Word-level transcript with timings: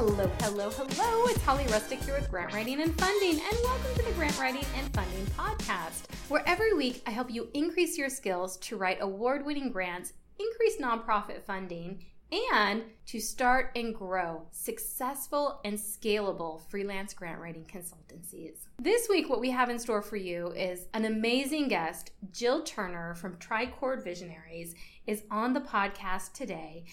Hello, 0.00 0.30
hello, 0.38 0.70
hello. 0.70 1.26
It's 1.26 1.42
Holly 1.42 1.64
Rustick 1.64 2.04
here 2.04 2.14
with 2.14 2.30
Grant 2.30 2.54
Writing 2.54 2.80
and 2.80 2.96
Funding, 3.00 3.32
and 3.32 3.58
welcome 3.64 3.96
to 3.96 4.02
the 4.04 4.12
Grant 4.12 4.38
Writing 4.38 4.64
and 4.76 4.94
Funding 4.94 5.26
Podcast, 5.36 6.04
where 6.28 6.44
every 6.46 6.72
week 6.72 7.02
I 7.04 7.10
help 7.10 7.32
you 7.32 7.48
increase 7.52 7.98
your 7.98 8.08
skills 8.08 8.58
to 8.58 8.76
write 8.76 8.98
award 9.00 9.44
winning 9.44 9.72
grants, 9.72 10.12
increase 10.38 10.76
nonprofit 10.80 11.42
funding, 11.42 12.04
and 12.30 12.84
to 13.08 13.18
start 13.18 13.70
and 13.74 13.94
grow 13.94 14.42
successful 14.50 15.60
and 15.64 15.78
scalable 15.78 16.60
freelance 16.68 17.14
grant 17.14 17.40
writing 17.40 17.64
consultancies. 17.64 18.66
This 18.78 19.08
week, 19.08 19.30
what 19.30 19.40
we 19.40 19.50
have 19.50 19.70
in 19.70 19.78
store 19.78 20.02
for 20.02 20.16
you 20.16 20.48
is 20.48 20.88
an 20.92 21.06
amazing 21.06 21.68
guest, 21.68 22.10
Jill 22.32 22.62
Turner 22.64 23.14
from 23.14 23.36
Tricord 23.36 24.04
Visionaries 24.04 24.74
is 25.08 25.24
on 25.30 25.54
the 25.54 25.60
podcast 25.60 26.34
today. 26.34 26.84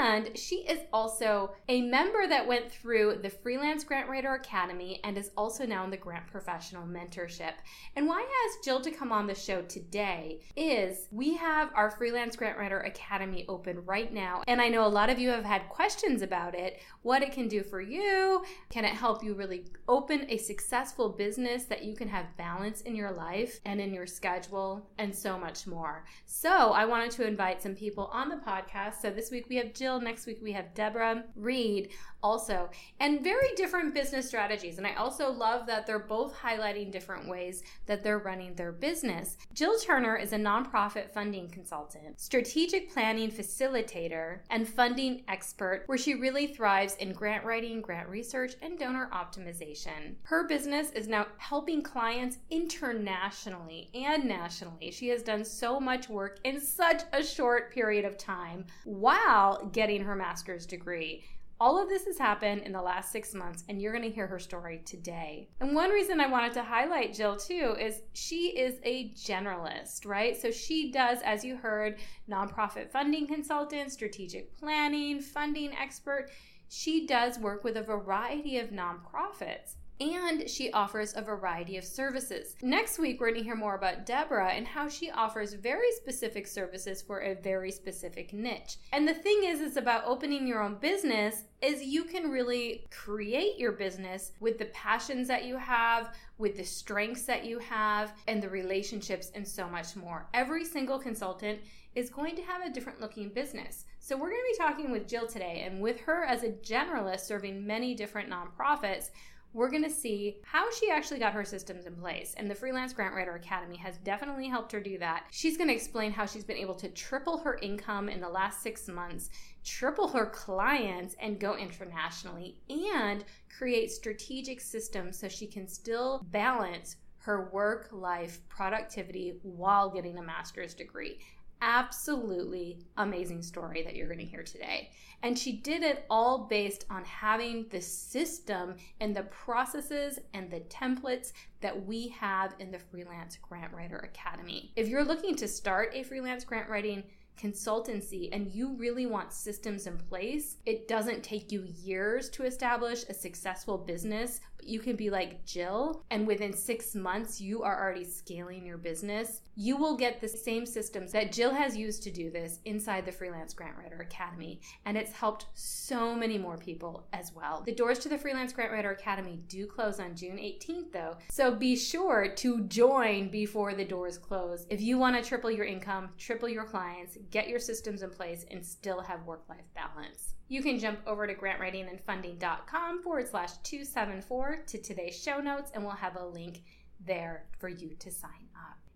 And 0.00 0.36
she 0.36 0.56
is 0.56 0.80
also 0.92 1.52
a 1.68 1.80
member 1.80 2.26
that 2.28 2.46
went 2.46 2.70
through 2.70 3.20
the 3.22 3.30
Freelance 3.30 3.84
Grant 3.84 4.10
Writer 4.10 4.34
Academy 4.34 5.00
and 5.04 5.16
is 5.16 5.30
also 5.36 5.64
now 5.64 5.84
in 5.84 5.90
the 5.90 5.96
Grant 5.96 6.26
Professional 6.26 6.82
Mentorship. 6.82 7.52
And 7.96 8.06
why 8.06 8.16
I 8.20 8.48
asked 8.48 8.64
Jill 8.64 8.80
to 8.82 8.90
come 8.90 9.12
on 9.12 9.26
the 9.26 9.34
show 9.34 9.62
today 9.62 10.40
is 10.56 11.06
we 11.12 11.36
have 11.36 11.70
our 11.74 11.90
Freelance 11.90 12.36
Grant 12.36 12.58
Writer 12.58 12.80
Academy 12.80 13.46
open 13.48 13.84
right 13.86 14.12
now. 14.12 14.42
And 14.48 14.60
I 14.60 14.68
know 14.68 14.84
a 14.84 14.88
lot 14.88 15.08
of 15.08 15.18
you 15.18 15.30
have 15.30 15.44
had 15.52 15.68
questions 15.68 16.22
about 16.22 16.54
it, 16.54 16.80
what 17.02 17.22
it 17.22 17.30
can 17.30 17.46
do 17.46 17.62
for 17.62 17.82
you. 17.82 18.42
Can 18.70 18.86
it 18.86 18.94
help 18.94 19.22
you 19.22 19.34
really 19.34 19.66
open 19.86 20.24
a 20.30 20.38
successful 20.38 21.10
business 21.10 21.64
that 21.64 21.84
you 21.84 21.94
can 21.94 22.08
have 22.08 22.34
balance 22.38 22.80
in 22.80 22.96
your 22.96 23.12
life 23.12 23.60
and 23.66 23.78
in 23.78 23.92
your 23.92 24.06
schedule 24.06 24.88
and 24.96 25.14
so 25.14 25.38
much 25.38 25.66
more? 25.66 26.06
So 26.24 26.48
I 26.48 26.86
wanted 26.86 27.10
to 27.12 27.26
invite 27.26 27.60
some 27.60 27.74
people 27.74 28.08
on 28.14 28.30
the 28.30 28.36
podcast. 28.36 29.02
So 29.02 29.10
this 29.10 29.30
week 29.30 29.44
we 29.50 29.56
have 29.56 29.74
Jill, 29.74 30.00
next 30.00 30.24
week 30.24 30.38
we 30.42 30.52
have 30.52 30.72
Deborah 30.72 31.24
Reed 31.36 31.90
also, 32.22 32.70
and 33.00 33.22
very 33.22 33.48
different 33.56 33.94
business 33.94 34.28
strategies. 34.28 34.78
And 34.78 34.86
I 34.86 34.94
also 34.94 35.30
love 35.30 35.66
that 35.66 35.86
they're 35.86 35.98
both 35.98 36.34
highlighting 36.36 36.90
different 36.90 37.28
ways 37.28 37.62
that 37.86 38.02
they're 38.02 38.18
running 38.18 38.54
their 38.54 38.72
business. 38.72 39.36
Jill 39.52 39.78
Turner 39.78 40.16
is 40.16 40.32
a 40.32 40.36
nonprofit 40.36 41.10
funding 41.10 41.48
consultant, 41.48 42.20
strategic 42.20 42.92
planning 42.92 43.30
facilitator, 43.30 44.40
and 44.50 44.68
funding 44.68 45.22
expert, 45.28 45.82
where 45.86 45.98
she 45.98 46.14
really 46.14 46.46
thrives 46.46 46.96
in 46.96 47.12
grant 47.12 47.44
writing, 47.44 47.80
grant 47.80 48.08
research, 48.08 48.54
and 48.62 48.78
donor 48.78 49.10
optimization. 49.12 50.14
Her 50.22 50.46
business 50.46 50.90
is 50.92 51.08
now 51.08 51.26
helping 51.38 51.82
clients 51.82 52.38
internationally 52.50 53.90
and 53.94 54.24
nationally. 54.24 54.90
She 54.90 55.08
has 55.08 55.22
done 55.22 55.44
so 55.44 55.80
much 55.80 56.08
work 56.08 56.38
in 56.44 56.60
such 56.60 57.02
a 57.12 57.22
short 57.22 57.72
period 57.72 58.04
of 58.04 58.16
time 58.16 58.66
while 58.84 59.66
getting 59.72 60.02
her 60.02 60.14
master's 60.14 60.66
degree. 60.66 61.24
All 61.62 61.80
of 61.80 61.88
this 61.88 62.06
has 62.06 62.18
happened 62.18 62.62
in 62.62 62.72
the 62.72 62.82
last 62.82 63.12
six 63.12 63.34
months, 63.34 63.62
and 63.68 63.80
you're 63.80 63.92
going 63.92 64.02
to 64.02 64.10
hear 64.10 64.26
her 64.26 64.40
story 64.40 64.82
today. 64.84 65.48
And 65.60 65.76
one 65.76 65.90
reason 65.90 66.20
I 66.20 66.26
wanted 66.26 66.54
to 66.54 66.64
highlight 66.64 67.14
Jill 67.14 67.36
too 67.36 67.76
is 67.78 68.02
she 68.14 68.48
is 68.58 68.80
a 68.82 69.10
generalist, 69.10 70.04
right? 70.04 70.36
So 70.36 70.50
she 70.50 70.90
does, 70.90 71.20
as 71.24 71.44
you 71.44 71.56
heard, 71.56 72.00
nonprofit 72.28 72.90
funding 72.90 73.28
consultant, 73.28 73.92
strategic 73.92 74.58
planning, 74.58 75.20
funding 75.20 75.72
expert. 75.80 76.30
She 76.68 77.06
does 77.06 77.38
work 77.38 77.62
with 77.62 77.76
a 77.76 77.82
variety 77.82 78.58
of 78.58 78.70
nonprofits 78.70 79.76
and 80.02 80.48
she 80.48 80.72
offers 80.72 81.14
a 81.16 81.22
variety 81.22 81.76
of 81.76 81.84
services. 81.84 82.56
Next 82.60 82.98
week, 82.98 83.20
we're 83.20 83.28
going 83.28 83.40
to 83.40 83.44
hear 83.44 83.54
more 83.54 83.76
about 83.76 84.04
Deborah 84.04 84.50
and 84.50 84.66
how 84.66 84.88
she 84.88 85.10
offers 85.10 85.54
very 85.54 85.92
specific 85.92 86.46
services 86.46 87.00
for 87.00 87.20
a 87.20 87.34
very 87.34 87.70
specific 87.70 88.32
niche. 88.32 88.78
And 88.92 89.06
the 89.06 89.14
thing 89.14 89.44
is, 89.44 89.60
it's 89.60 89.76
about 89.76 90.04
opening 90.04 90.46
your 90.46 90.62
own 90.62 90.74
business 90.76 91.44
is 91.60 91.82
you 91.82 92.04
can 92.04 92.30
really 92.30 92.86
create 92.90 93.58
your 93.58 93.72
business 93.72 94.32
with 94.40 94.58
the 94.58 94.64
passions 94.66 95.28
that 95.28 95.44
you 95.44 95.56
have, 95.56 96.14
with 96.38 96.56
the 96.56 96.64
strengths 96.64 97.22
that 97.22 97.44
you 97.44 97.60
have, 97.60 98.12
and 98.26 98.42
the 98.42 98.48
relationships, 98.48 99.30
and 99.34 99.46
so 99.46 99.68
much 99.68 99.94
more. 99.94 100.26
Every 100.34 100.64
single 100.64 100.98
consultant 100.98 101.60
is 101.94 102.10
going 102.10 102.34
to 102.36 102.42
have 102.42 102.62
a 102.62 102.70
different 102.70 103.00
looking 103.00 103.28
business. 103.28 103.84
So, 104.00 104.16
we're 104.16 104.30
going 104.30 104.40
to 104.40 104.58
be 104.58 104.64
talking 104.64 104.90
with 104.90 105.06
Jill 105.06 105.28
today, 105.28 105.62
and 105.64 105.80
with 105.80 106.00
her 106.00 106.24
as 106.24 106.42
a 106.42 106.48
generalist 106.48 107.20
serving 107.20 107.64
many 107.64 107.94
different 107.94 108.28
nonprofits, 108.28 109.10
we're 109.52 109.70
going 109.70 109.84
to 109.84 109.90
see 109.90 110.38
how 110.42 110.70
she 110.70 110.90
actually 110.90 111.18
got 111.18 111.32
her 111.32 111.44
systems 111.44 111.86
in 111.86 111.94
place. 111.94 112.34
And 112.36 112.50
the 112.50 112.54
Freelance 112.54 112.92
Grant 112.92 113.14
Writer 113.14 113.34
Academy 113.34 113.76
has 113.76 113.98
definitely 113.98 114.48
helped 114.48 114.72
her 114.72 114.80
do 114.80 114.98
that. 114.98 115.24
She's 115.30 115.56
going 115.56 115.68
to 115.68 115.74
explain 115.74 116.12
how 116.12 116.26
she's 116.26 116.44
been 116.44 116.56
able 116.56 116.74
to 116.76 116.88
triple 116.88 117.38
her 117.38 117.58
income 117.60 118.08
in 118.08 118.20
the 118.20 118.28
last 118.28 118.62
six 118.62 118.88
months, 118.88 119.30
triple 119.64 120.08
her 120.08 120.26
clients, 120.26 121.16
and 121.20 121.38
go 121.38 121.56
internationally, 121.56 122.56
and 122.70 123.24
create 123.56 123.90
strategic 123.90 124.60
systems 124.60 125.18
so 125.18 125.28
she 125.28 125.46
can 125.46 125.68
still 125.68 126.24
balance 126.30 126.96
her 127.18 127.50
work 127.52 127.88
life 127.92 128.40
productivity 128.48 129.38
while 129.42 129.88
getting 129.88 130.18
a 130.18 130.22
master's 130.22 130.74
degree 130.74 131.18
absolutely 131.62 132.80
amazing 132.96 133.40
story 133.40 133.82
that 133.84 133.94
you're 133.94 134.08
going 134.08 134.18
to 134.18 134.24
hear 134.24 134.42
today. 134.42 134.90
And 135.22 135.38
she 135.38 135.52
did 135.52 135.84
it 135.84 136.04
all 136.10 136.46
based 136.50 136.84
on 136.90 137.04
having 137.04 137.66
the 137.70 137.80
system 137.80 138.74
and 139.00 139.14
the 139.14 139.22
processes 139.22 140.18
and 140.34 140.50
the 140.50 140.60
templates 140.62 141.32
that 141.60 141.86
we 141.86 142.08
have 142.08 142.54
in 142.58 142.72
the 142.72 142.78
Freelance 142.80 143.38
Grant 143.40 143.72
Writer 143.72 143.98
Academy. 143.98 144.72
If 144.74 144.88
you're 144.88 145.04
looking 145.04 145.36
to 145.36 145.46
start 145.46 145.90
a 145.94 146.02
freelance 146.02 146.44
grant 146.44 146.68
writing 146.68 147.04
consultancy 147.40 148.28
and 148.32 148.52
you 148.52 148.74
really 148.76 149.06
want 149.06 149.32
systems 149.32 149.86
in 149.86 149.96
place, 149.96 150.56
it 150.66 150.88
doesn't 150.88 151.22
take 151.22 151.50
you 151.52 151.64
years 151.82 152.28
to 152.30 152.44
establish 152.44 153.04
a 153.08 153.14
successful 153.14 153.78
business. 153.78 154.40
You 154.64 154.80
can 154.80 154.96
be 154.96 155.10
like 155.10 155.44
Jill, 155.44 156.04
and 156.10 156.26
within 156.26 156.52
six 156.52 156.94
months, 156.94 157.40
you 157.40 157.62
are 157.62 157.80
already 157.80 158.04
scaling 158.04 158.64
your 158.64 158.78
business. 158.78 159.42
You 159.56 159.76
will 159.76 159.96
get 159.96 160.20
the 160.20 160.28
same 160.28 160.64
systems 160.64 161.12
that 161.12 161.32
Jill 161.32 161.52
has 161.52 161.76
used 161.76 162.02
to 162.04 162.10
do 162.10 162.30
this 162.30 162.60
inside 162.64 163.04
the 163.04 163.12
Freelance 163.12 163.54
Grant 163.54 163.76
Writer 163.76 164.00
Academy, 164.00 164.60
and 164.84 164.96
it's 164.96 165.12
helped 165.12 165.46
so 165.54 166.14
many 166.14 166.38
more 166.38 166.56
people 166.56 167.06
as 167.12 167.32
well. 167.34 167.62
The 167.66 167.74
doors 167.74 167.98
to 168.00 168.08
the 168.08 168.18
Freelance 168.18 168.52
Grant 168.52 168.72
Writer 168.72 168.92
Academy 168.92 169.40
do 169.48 169.66
close 169.66 169.98
on 169.98 170.14
June 170.16 170.36
18th, 170.36 170.92
though, 170.92 171.16
so 171.30 171.54
be 171.54 171.76
sure 171.76 172.32
to 172.36 172.62
join 172.62 173.30
before 173.30 173.74
the 173.74 173.84
doors 173.84 174.16
close. 174.16 174.66
If 174.70 174.80
you 174.80 174.96
want 174.96 175.16
to 175.16 175.28
triple 175.28 175.50
your 175.50 175.66
income, 175.66 176.10
triple 176.18 176.48
your 176.48 176.64
clients, 176.64 177.18
get 177.30 177.48
your 177.48 177.58
systems 177.58 178.02
in 178.02 178.10
place, 178.10 178.46
and 178.50 178.64
still 178.64 179.00
have 179.00 179.26
work 179.26 179.42
life 179.48 179.66
balance. 179.74 180.34
You 180.52 180.62
can 180.62 180.78
jump 180.78 180.98
over 181.06 181.26
to 181.26 181.34
grantwritingandfunding.com 181.34 183.02
forward 183.02 183.26
slash 183.26 183.52
274 183.62 184.64
to 184.66 184.78
today's 184.82 185.18
show 185.18 185.40
notes, 185.40 185.70
and 185.72 185.82
we'll 185.82 185.94
have 185.94 186.16
a 186.16 186.26
link 186.26 186.64
there 187.06 187.44
for 187.58 187.70
you 187.70 187.96
to 188.00 188.10
sign. 188.10 188.51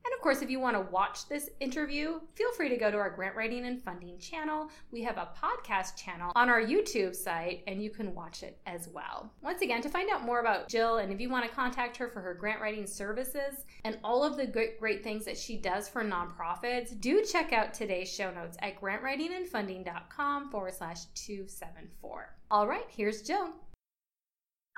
And 0.06 0.14
of 0.14 0.22
course, 0.22 0.40
if 0.40 0.48
you 0.48 0.60
want 0.60 0.76
to 0.76 0.92
watch 0.92 1.28
this 1.28 1.50
interview, 1.58 2.20
feel 2.36 2.52
free 2.52 2.68
to 2.68 2.76
go 2.76 2.92
to 2.92 2.96
our 2.96 3.10
grant 3.10 3.34
writing 3.34 3.66
and 3.66 3.82
funding 3.82 4.20
channel. 4.20 4.70
We 4.92 5.02
have 5.02 5.16
a 5.16 5.30
podcast 5.36 5.96
channel 5.96 6.30
on 6.36 6.48
our 6.48 6.62
YouTube 6.62 7.16
site, 7.16 7.64
and 7.66 7.82
you 7.82 7.90
can 7.90 8.14
watch 8.14 8.44
it 8.44 8.56
as 8.66 8.88
well. 8.88 9.32
Once 9.42 9.62
again, 9.62 9.82
to 9.82 9.88
find 9.88 10.08
out 10.08 10.24
more 10.24 10.38
about 10.38 10.68
Jill 10.68 10.98
and 10.98 11.12
if 11.12 11.20
you 11.20 11.28
want 11.28 11.44
to 11.44 11.50
contact 11.50 11.96
her 11.96 12.06
for 12.06 12.20
her 12.20 12.34
grant 12.34 12.60
writing 12.60 12.86
services 12.86 13.64
and 13.84 13.98
all 14.04 14.22
of 14.22 14.36
the 14.36 14.46
great, 14.46 14.78
great 14.78 15.02
things 15.02 15.24
that 15.24 15.36
she 15.36 15.56
does 15.56 15.88
for 15.88 16.04
nonprofits, 16.04 17.00
do 17.00 17.24
check 17.24 17.52
out 17.52 17.74
today's 17.74 18.08
show 18.08 18.30
notes 18.30 18.56
at 18.62 18.80
grantwritingandfunding.com 18.80 20.50
forward 20.52 20.74
slash 20.74 21.06
274. 21.16 22.36
All 22.52 22.68
right, 22.68 22.86
here's 22.88 23.22
Jill. 23.22 23.54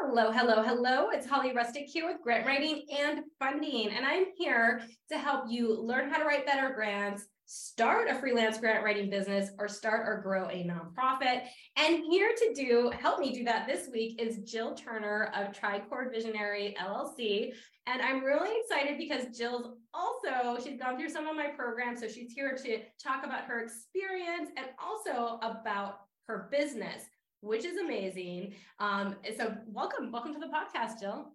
Hello, 0.01 0.31
hello, 0.31 0.63
hello. 0.63 1.09
It's 1.11 1.27
Holly 1.27 1.53
Rustick 1.53 1.87
here 1.87 2.07
with 2.07 2.23
Grant 2.23 2.47
Writing 2.47 2.87
and 2.97 3.25
Funding, 3.41 3.91
and 3.91 4.07
I'm 4.07 4.27
here 4.37 4.81
to 5.11 5.19
help 5.19 5.47
you 5.49 5.75
learn 5.75 6.09
how 6.09 6.19
to 6.19 6.25
write 6.25 6.47
better 6.47 6.73
grants, 6.73 7.27
start 7.47 8.09
a 8.09 8.15
freelance 8.15 8.59
grant 8.59 8.85
writing 8.85 9.11
business, 9.11 9.51
or 9.59 9.67
start 9.67 10.07
or 10.07 10.23
grow 10.23 10.45
a 10.51 10.65
nonprofit. 10.65 11.49
And 11.77 12.05
here 12.09 12.31
to 12.33 12.55
do 12.55 12.93
help 12.97 13.19
me 13.19 13.33
do 13.33 13.43
that 13.47 13.67
this 13.67 13.89
week 13.93 14.23
is 14.23 14.39
Jill 14.49 14.77
Turner 14.77 15.33
of 15.35 15.53
Tricord 15.53 16.13
Visionary 16.13 16.77
LLC. 16.81 17.53
And 17.89 18.01
I'm 18.01 18.23
really 18.23 18.55
excited 18.61 18.99
because 18.99 19.37
Jill's 19.37 19.79
also 19.93 20.63
she's 20.63 20.79
gone 20.79 20.97
through 20.97 21.11
some 21.11 21.27
of 21.27 21.35
my 21.35 21.49
programs, 21.49 22.01
so 22.01 22.07
she's 22.07 22.33
here 22.33 22.57
to 22.57 22.79
talk 23.03 23.27
about 23.27 23.47
her 23.47 23.65
experience 23.65 24.51
and 24.57 24.69
also 24.81 25.41
about 25.43 26.03
her 26.29 26.49
business 26.53 27.03
which 27.41 27.65
is 27.65 27.77
amazing. 27.77 28.55
Um, 28.79 29.17
so 29.37 29.55
welcome, 29.67 30.13
welcome 30.13 30.35
to 30.35 30.41
the 30.41 30.47
podcast, 30.47 31.01
Jill. 31.01 31.33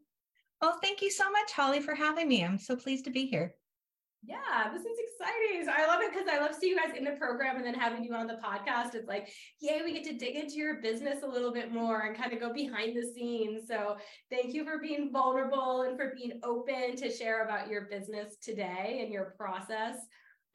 Well, 0.62 0.78
thank 0.82 1.02
you 1.02 1.12
so 1.12 1.30
much, 1.30 1.52
Holly, 1.52 1.82
for 1.82 1.96
having 1.96 2.30
me. 2.30 2.44
I'm 2.44 2.58
so 2.58 2.76
pleased 2.76 3.06
to 3.06 3.12
be 3.12 3.26
here. 3.26 3.56
Yeah, 4.26 4.72
this 4.72 4.84
is 4.84 4.98
exciting. 4.98 5.66
So 5.66 5.72
I 5.76 5.86
love 5.86 6.02
it 6.02 6.12
because 6.14 6.30
I 6.32 6.40
love 6.40 6.56
seeing 6.58 6.76
you 6.76 6.80
guys 6.80 6.96
in 6.98 7.04
the 7.04 7.12
program 7.12 7.58
and 7.58 7.66
then 7.66 7.74
having 7.74 8.06
you 8.06 8.14
on 8.14 8.28
the 8.28 8.40
podcast. 8.42 8.96
It's 8.96 9.08
like, 9.08 9.28
yay, 9.60 9.82
we 9.84 9.92
get 9.92 10.06
to 10.06 10.18
dig 10.18 10.36
into 10.36 10.56
your 10.56 10.82
business 10.82 11.24
a 11.24 11.28
little 11.28 11.52
bit 11.52 11.74
more 11.74 12.02
and 12.02 12.16
kind 12.16 12.32
of 12.32 12.40
go 12.40 12.54
behind 12.54 12.96
the 12.96 13.12
scenes. 13.14 13.68
So 13.68 13.98
thank 14.32 14.54
you 14.54 14.64
for 14.64 14.80
being 14.80 15.12
vulnerable 15.12 15.82
and 15.82 15.98
for 15.98 16.14
being 16.16 16.40
open 16.44 16.96
to 16.96 17.12
share 17.12 17.44
about 17.44 17.68
your 17.68 17.90
business 17.92 18.38
today 18.42 19.02
and 19.04 19.12
your 19.12 19.36
process. 19.38 19.98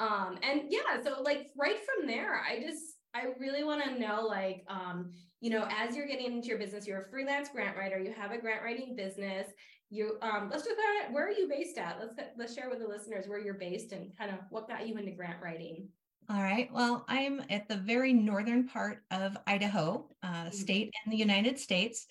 Um, 0.00 0.38
and 0.42 0.62
yeah, 0.70 1.02
so 1.04 1.20
like 1.20 1.48
right 1.58 1.76
from 1.84 2.06
there, 2.06 2.40
I 2.40 2.62
just 2.62 2.82
I 3.14 3.26
really 3.38 3.64
want 3.64 3.84
to 3.84 3.98
know 3.98 4.22
like 4.22 4.64
um, 4.68 5.12
you 5.40 5.50
know, 5.50 5.68
as 5.70 5.96
you're 5.96 6.06
getting 6.06 6.32
into 6.32 6.48
your 6.48 6.58
business, 6.58 6.86
you're 6.86 7.02
a 7.02 7.10
freelance 7.10 7.48
grant 7.48 7.76
writer, 7.76 7.98
you 7.98 8.12
have 8.12 8.32
a 8.32 8.38
grant 8.38 8.62
writing 8.62 8.96
business, 8.96 9.46
you 9.90 10.18
um 10.20 10.48
let's 10.50 10.64
talk 10.64 10.76
just 10.76 11.12
where 11.12 11.26
are 11.26 11.32
you 11.32 11.48
based 11.48 11.78
at? 11.78 11.98
Let's 11.98 12.14
let's 12.36 12.54
share 12.54 12.68
with 12.68 12.80
the 12.80 12.86
listeners 12.86 13.26
where 13.26 13.38
you're 13.38 13.54
based 13.54 13.92
and 13.92 14.10
kind 14.18 14.30
of 14.30 14.38
what 14.50 14.68
got 14.68 14.86
you 14.86 14.96
into 14.96 15.12
grant 15.12 15.42
writing. 15.42 15.88
All 16.30 16.42
right 16.42 16.68
well 16.74 17.06
i'm 17.08 17.42
at 17.48 17.66
the 17.68 17.76
very 17.76 18.12
northern 18.12 18.68
part 18.68 19.02
of 19.10 19.34
idaho 19.46 20.06
uh, 20.22 20.26
mm-hmm. 20.26 20.50
state 20.50 20.92
in 21.06 21.10
the 21.10 21.16
united 21.16 21.58
states 21.58 22.06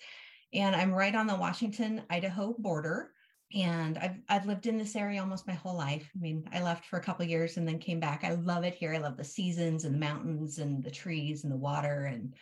and 0.52 0.74
i'm 0.74 0.92
right 0.92 1.14
on 1.14 1.28
the 1.28 1.36
washington 1.36 2.02
idaho 2.10 2.52
border 2.58 3.12
and 3.54 3.96
I've, 3.96 4.16
I've 4.28 4.46
lived 4.46 4.66
in 4.66 4.76
this 4.76 4.94
area 4.94 5.22
almost 5.22 5.46
my 5.46 5.54
whole 5.54 5.76
life. 5.76 6.10
I 6.14 6.20
mean 6.20 6.46
i 6.52 6.60
left 6.60 6.84
for 6.84 6.98
a 6.98 7.02
couple 7.02 7.24
years 7.24 7.56
and 7.56 7.66
then 7.66 7.78
came 7.78 8.00
back. 8.00 8.22
I 8.22 8.34
love 8.34 8.64
it 8.64 8.74
here. 8.74 8.92
I 8.92 8.98
love 8.98 9.16
the 9.16 9.24
seasons 9.24 9.84
and 9.84 9.94
the 9.94 9.98
mountains 9.98 10.58
and 10.58 10.82
the 10.82 10.90
trees 10.90 11.44
and 11.44 11.52
the 11.52 11.56
water 11.56 12.10
and 12.12 12.34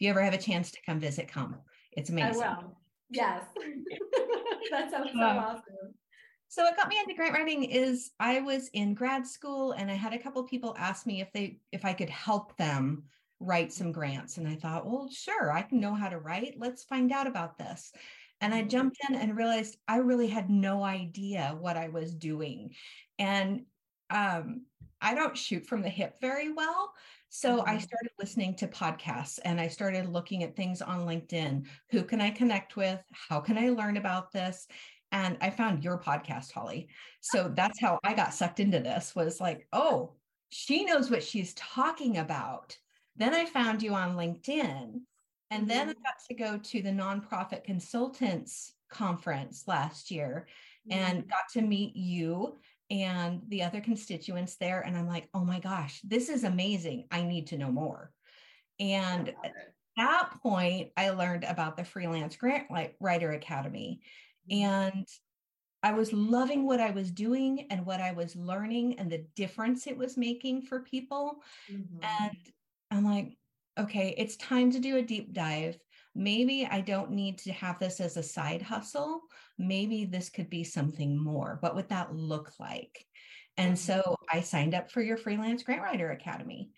if 0.00 0.04
you 0.04 0.10
ever 0.10 0.22
have 0.22 0.34
a 0.34 0.38
chance 0.38 0.70
to 0.70 0.78
come 0.84 0.98
visit 0.98 1.28
come 1.28 1.56
it's 1.92 2.10
amazing 2.10 2.42
I 2.42 2.54
will. 2.58 2.76
yes 3.10 3.44
that 4.70 4.90
sounds 4.90 5.10
so 5.12 5.20
awesome. 5.20 5.94
So 6.48 6.64
what 6.64 6.76
got 6.76 6.88
me 6.88 6.98
into 6.98 7.14
grant 7.14 7.34
writing 7.34 7.62
is 7.62 8.10
I 8.18 8.40
was 8.40 8.68
in 8.72 8.94
grad 8.94 9.24
school 9.24 9.72
and 9.72 9.88
I 9.88 9.94
had 9.94 10.12
a 10.12 10.18
couple 10.18 10.42
people 10.42 10.74
ask 10.76 11.06
me 11.06 11.20
if 11.20 11.32
they 11.32 11.60
if 11.70 11.84
I 11.84 11.92
could 11.92 12.10
help 12.10 12.56
them 12.56 13.04
write 13.38 13.72
some 13.72 13.92
grants 13.92 14.36
and 14.36 14.48
I 14.48 14.56
thought, 14.56 14.84
well, 14.84 15.08
sure, 15.10 15.52
I 15.52 15.62
can 15.62 15.80
know 15.80 15.94
how 15.94 16.08
to 16.08 16.18
write. 16.18 16.56
Let's 16.58 16.84
find 16.84 17.12
out 17.12 17.26
about 17.26 17.56
this. 17.56 17.92
And 18.40 18.52
I 18.52 18.60
mm-hmm. 18.60 18.68
jumped 18.68 18.96
in 19.08 19.14
and 19.14 19.36
realized 19.36 19.76
I 19.86 19.98
really 19.98 20.26
had 20.26 20.50
no 20.50 20.82
idea 20.82 21.56
what 21.58 21.76
I 21.76 21.88
was 21.88 22.14
doing. 22.14 22.74
And 23.18 23.62
um, 24.10 24.62
I 25.00 25.14
don't 25.14 25.36
shoot 25.36 25.66
from 25.66 25.82
the 25.82 25.88
hip 25.88 26.16
very 26.20 26.52
well. 26.52 26.92
So 27.30 27.60
I 27.60 27.74
mm-hmm. 27.74 27.78
started 27.78 28.10
listening 28.18 28.54
to 28.56 28.66
podcasts 28.66 29.38
and 29.44 29.60
I 29.60 29.68
started 29.68 30.08
looking 30.08 30.42
at 30.42 30.56
things 30.56 30.82
on 30.82 31.06
LinkedIn. 31.06 31.64
Who 31.90 32.02
can 32.02 32.20
I 32.20 32.30
connect 32.30 32.76
with? 32.76 33.00
How 33.12 33.40
can 33.40 33.56
I 33.56 33.70
learn 33.70 33.96
about 33.96 34.32
this? 34.32 34.66
And 35.12 35.38
I 35.40 35.50
found 35.50 35.84
your 35.84 35.98
podcast, 35.98 36.52
Holly. 36.52 36.88
So 37.20 37.52
that's 37.54 37.80
how 37.80 37.98
I 38.04 38.14
got 38.14 38.34
sucked 38.34 38.60
into 38.60 38.80
this 38.80 39.14
was 39.14 39.40
like, 39.40 39.66
oh, 39.72 40.14
she 40.50 40.84
knows 40.84 41.10
what 41.10 41.22
she's 41.22 41.54
talking 41.54 42.18
about. 42.18 42.76
Then 43.16 43.34
I 43.34 43.44
found 43.44 43.82
you 43.82 43.94
on 43.94 44.16
LinkedIn. 44.16 45.00
And 45.52 45.68
then 45.68 45.88
I 45.88 45.92
mm-hmm. 45.92 46.02
got 46.02 46.14
to 46.28 46.34
go 46.34 46.58
to 46.58 46.82
the 46.82 46.90
nonprofit 46.90 47.64
consultants 47.64 48.72
conference 48.90 49.64
last 49.66 50.10
year 50.10 50.46
and 50.90 51.18
mm-hmm. 51.18 51.28
got 51.28 51.48
to 51.52 51.62
meet 51.62 51.94
you 51.94 52.58
and 52.90 53.42
the 53.48 53.62
other 53.62 53.80
constituents 53.80 54.56
there. 54.56 54.80
And 54.80 54.96
I'm 54.96 55.08
like, 55.08 55.28
oh 55.32 55.44
my 55.44 55.60
gosh, 55.60 56.00
this 56.02 56.28
is 56.28 56.44
amazing. 56.44 57.06
I 57.10 57.22
need 57.22 57.46
to 57.48 57.58
know 57.58 57.70
more. 57.70 58.10
And 58.78 59.28
at 59.28 59.54
that 59.96 60.30
point, 60.42 60.90
I 60.96 61.10
learned 61.10 61.44
about 61.44 61.76
the 61.76 61.84
Freelance 61.84 62.36
Grant 62.36 62.66
Writer 62.98 63.32
Academy. 63.32 64.00
Mm-hmm. 64.50 64.64
And 64.64 65.08
I 65.82 65.92
was 65.92 66.12
loving 66.12 66.66
what 66.66 66.80
I 66.80 66.90
was 66.90 67.10
doing 67.10 67.66
and 67.70 67.86
what 67.86 68.00
I 68.00 68.12
was 68.12 68.36
learning 68.36 68.98
and 68.98 69.10
the 69.10 69.24
difference 69.36 69.86
it 69.86 69.96
was 69.96 70.16
making 70.16 70.62
for 70.62 70.80
people. 70.80 71.42
Mm-hmm. 71.72 72.04
And 72.04 72.36
I'm 72.90 73.04
like, 73.04 73.36
okay, 73.78 74.14
it's 74.18 74.36
time 74.36 74.72
to 74.72 74.78
do 74.78 74.96
a 74.96 75.02
deep 75.02 75.32
dive 75.32 75.78
maybe 76.20 76.68
I 76.70 76.82
don't 76.82 77.12
need 77.12 77.38
to 77.38 77.52
have 77.52 77.78
this 77.78 77.98
as 77.98 78.18
a 78.18 78.22
side 78.22 78.60
hustle. 78.60 79.22
Maybe 79.58 80.04
this 80.04 80.28
could 80.28 80.50
be 80.50 80.64
something 80.64 81.18
more. 81.18 81.56
What 81.60 81.74
would 81.74 81.88
that 81.88 82.14
look 82.14 82.52
like? 82.60 83.06
And 83.56 83.72
mm-hmm. 83.72 84.02
so 84.02 84.16
I 84.30 84.42
signed 84.42 84.74
up 84.74 84.90
for 84.90 85.00
your 85.00 85.16
freelance 85.16 85.62
grant 85.62 85.80
writer 85.82 86.10
academy. 86.10 86.70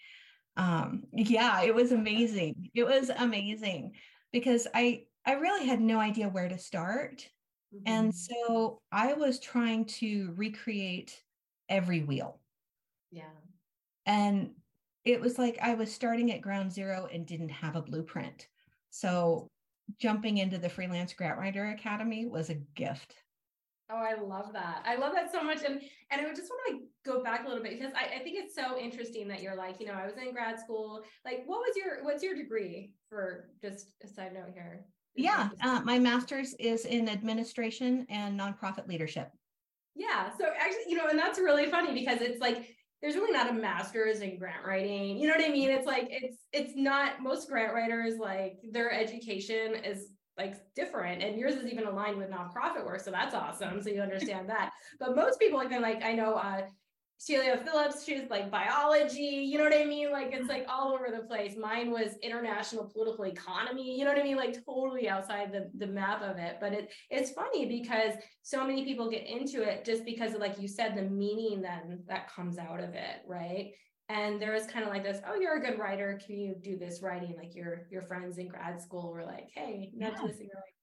Um, 0.57 1.05
yeah, 1.13 1.63
it 1.63 1.75
was 1.75 1.91
amazing. 1.91 2.71
It 2.73 2.85
was 2.85 3.11
amazing 3.11 3.93
because 4.33 4.69
I 4.73 5.05
I 5.27 5.33
really 5.33 5.67
had 5.67 5.81
no 5.81 5.99
idea 5.99 6.29
where 6.29 6.49
to 6.49 6.59
start. 6.59 7.29
Mm-hmm. 7.75 7.93
And 7.93 8.15
so 8.15 8.81
I 8.93 9.15
was 9.15 9.41
trying 9.41 9.87
to 9.87 10.33
recreate 10.37 11.21
every 11.69 12.01
wheel. 12.05 12.39
Yeah. 13.11 13.25
And 14.07 14.53
it 15.05 15.21
was 15.21 15.37
like 15.37 15.59
I 15.61 15.75
was 15.75 15.93
starting 15.93 16.31
at 16.31 16.43
ground 16.43 16.73
zero 16.73 17.09
and 17.13 17.27
didn't 17.27 17.49
have 17.49 17.75
a 17.75 17.83
blueprint. 17.83 18.47
So 18.93 19.51
jumping 19.99 20.39
into 20.39 20.59
the 20.59 20.69
Freelance 20.69 21.15
Grant 21.15 21.39
Writer 21.39 21.71
Academy 21.71 22.27
was 22.27 22.51
a 22.51 22.55
gift. 22.77 23.17
Oh, 23.91 23.97
I 23.97 24.21
love 24.21 24.53
that. 24.53 24.83
I 24.87 24.97
love 24.97 25.13
that 25.15 25.33
so 25.33 25.43
much. 25.43 25.63
And 25.65 25.81
and 26.11 26.21
I 26.21 26.29
just 26.35 26.51
want 26.51 26.61
to 26.69 26.73
like 26.75 26.83
go 27.05 27.23
back 27.23 27.45
a 27.45 27.49
little 27.49 27.63
bit 27.63 27.79
because 27.79 27.93
I, 27.95 28.17
I 28.17 28.19
think 28.23 28.37
it's 28.39 28.55
so 28.55 28.79
interesting 28.79 29.27
that 29.29 29.43
you're 29.43 29.57
like, 29.57 29.81
you 29.81 29.87
know, 29.87 29.95
I 29.95 30.07
was 30.07 30.15
in 30.17 30.33
grad 30.33 30.61
school. 30.61 31.03
Like, 31.25 31.43
what 31.47 31.61
was 31.61 31.77
your 31.77 32.05
what's 32.05 32.23
your 32.23 32.35
degree 32.35 32.93
for 33.09 33.49
just 33.61 33.89
a 34.05 34.09
side 34.09 34.35
note 34.35 34.51
here? 34.53 34.85
Yeah, 35.15 35.49
uh, 35.63 35.81
my 35.85 35.99
master's 35.99 36.55
is 36.55 36.85
in 36.85 37.09
administration 37.09 38.07
and 38.09 38.39
nonprofit 38.39 38.87
leadership. 38.89 39.31
Yeah. 39.95 40.31
So 40.39 40.47
actually, 40.59 40.85
you 40.89 40.97
know, 40.97 41.09
and 41.09 41.19
that's 41.19 41.39
really 41.39 41.67
funny 41.67 41.93
because 41.93 42.21
it's 42.21 42.41
like 42.41 42.75
there's 43.03 43.17
really 43.17 43.33
not 43.33 43.51
a 43.51 43.53
master's 43.53 44.21
in 44.21 44.39
grant 44.39 44.65
writing. 44.65 45.19
You 45.19 45.27
know 45.29 45.35
what 45.35 45.45
I 45.45 45.51
mean? 45.51 45.71
It's 45.71 45.87
like 45.87 46.07
it's 46.09 46.39
it's 46.53 46.73
not 46.77 47.21
most 47.21 47.49
grant 47.49 47.75
writers 47.75 48.19
like 48.19 48.59
their 48.71 48.93
education 48.93 49.75
is 49.85 50.07
like 50.39 50.55
different 50.75 51.23
and 51.23 51.39
yours 51.39 51.55
is 51.55 51.71
even 51.71 51.87
aligned 51.87 52.17
with 52.17 52.31
nonprofit 52.31 52.85
work 52.87 53.01
so 53.01 53.11
that's 53.11 53.35
awesome 53.35 53.83
so 53.83 53.91
you 53.91 54.01
understand 54.01 54.49
that 54.49 54.71
but 54.99 55.15
most 55.15 55.39
people 55.39 55.59
like 55.59 55.71
like 55.71 56.03
i 56.03 56.13
know 56.15 56.35
uh 56.35 56.63
Celia 57.25 57.57
Phillips, 57.65 58.05
she's 58.05 58.29
like 58.31 58.51
biology, 58.51 59.47
you 59.49 59.57
know 59.57 59.63
what 59.63 59.77
I 59.77 59.85
mean? 59.85 60.11
Like 60.11 60.31
it's 60.33 60.49
like 60.49 60.67
all 60.69 60.93
over 60.93 61.07
the 61.17 61.23
place. 61.23 61.55
Mine 61.57 61.93
was 61.93 62.17
international 62.21 62.91
political 62.93 63.27
economy, 63.27 63.97
you 63.97 64.05
know 64.05 64.11
what 64.11 64.19
I 64.19 64.25
mean? 64.25 64.37
Like 64.37 64.57
totally 64.67 65.09
outside 65.09 65.53
the, 65.53 65.71
the 65.79 65.87
map 65.87 66.21
of 66.21 66.37
it. 66.39 66.57
But 66.61 66.73
it 66.73 66.91
it's 67.11 67.31
funny 67.31 67.65
because 67.67 68.15
so 68.43 68.67
many 68.67 68.85
people 68.85 69.09
get 69.09 69.25
into 69.25 69.63
it 69.63 69.85
just 69.85 70.05
because 70.05 70.35
of 70.35 70.41
like 70.41 70.61
you 70.61 70.67
said, 70.67 70.97
the 70.97 71.03
meaning 71.03 71.63
then 71.63 72.01
that 72.09 72.29
comes 72.29 72.59
out 72.59 72.81
of 72.81 72.95
it, 72.95 73.23
right? 73.29 73.71
And 74.09 74.43
there 74.43 74.53
was 74.53 74.67
kind 74.67 74.85
of 74.85 74.91
like 74.91 75.05
this, 75.05 75.21
oh, 75.25 75.37
you're 75.37 75.59
a 75.59 75.61
good 75.61 75.79
writer. 75.79 76.19
Can 76.27 76.37
you 76.41 76.57
do 76.61 76.77
this 76.77 77.03
writing? 77.05 77.37
Like 77.39 77.55
your 77.55 77.87
your 77.93 78.03
friends 78.03 78.39
in 78.39 78.49
grad 78.49 78.83
school 78.83 79.13
were 79.13 79.25
like, 79.25 79.49
hey, 79.55 79.93
not 79.95 80.15
yeah. 80.17 80.27
this. 80.27 80.39
And 80.39 80.49
you're 80.49 80.57
like, 80.57 80.75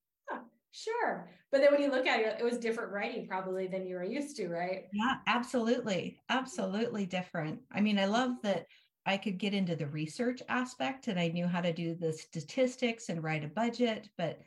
Sure. 0.71 1.29
But 1.51 1.61
then 1.61 1.71
when 1.71 1.81
you 1.81 1.91
look 1.91 2.05
at 2.05 2.19
it, 2.19 2.37
it 2.39 2.43
was 2.43 2.57
different 2.57 2.91
writing 2.91 3.27
probably 3.27 3.67
than 3.67 3.87
you 3.87 3.95
were 3.95 4.03
used 4.03 4.35
to, 4.37 4.49
right? 4.49 4.83
Yeah, 4.93 5.15
absolutely. 5.27 6.19
Absolutely 6.29 7.05
different. 7.05 7.59
I 7.71 7.81
mean, 7.81 7.97
I 7.97 8.05
love 8.05 8.33
that 8.43 8.65
I 9.05 9.17
could 9.17 9.39
get 9.39 9.53
into 9.53 9.75
the 9.75 9.87
research 9.87 10.43
aspect 10.47 11.07
and 11.07 11.19
I 11.19 11.29
knew 11.29 11.47
how 11.47 11.61
to 11.61 11.73
do 11.73 11.95
the 11.95 12.13
statistics 12.13 13.09
and 13.09 13.23
write 13.23 13.43
a 13.43 13.47
budget, 13.47 14.09
but 14.17 14.41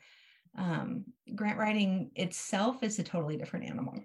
um, 0.57 1.03
grant 1.35 1.57
writing 1.57 2.11
itself 2.15 2.83
is 2.83 2.99
a 2.99 3.03
totally 3.03 3.35
different 3.35 3.65
animal. 3.65 3.99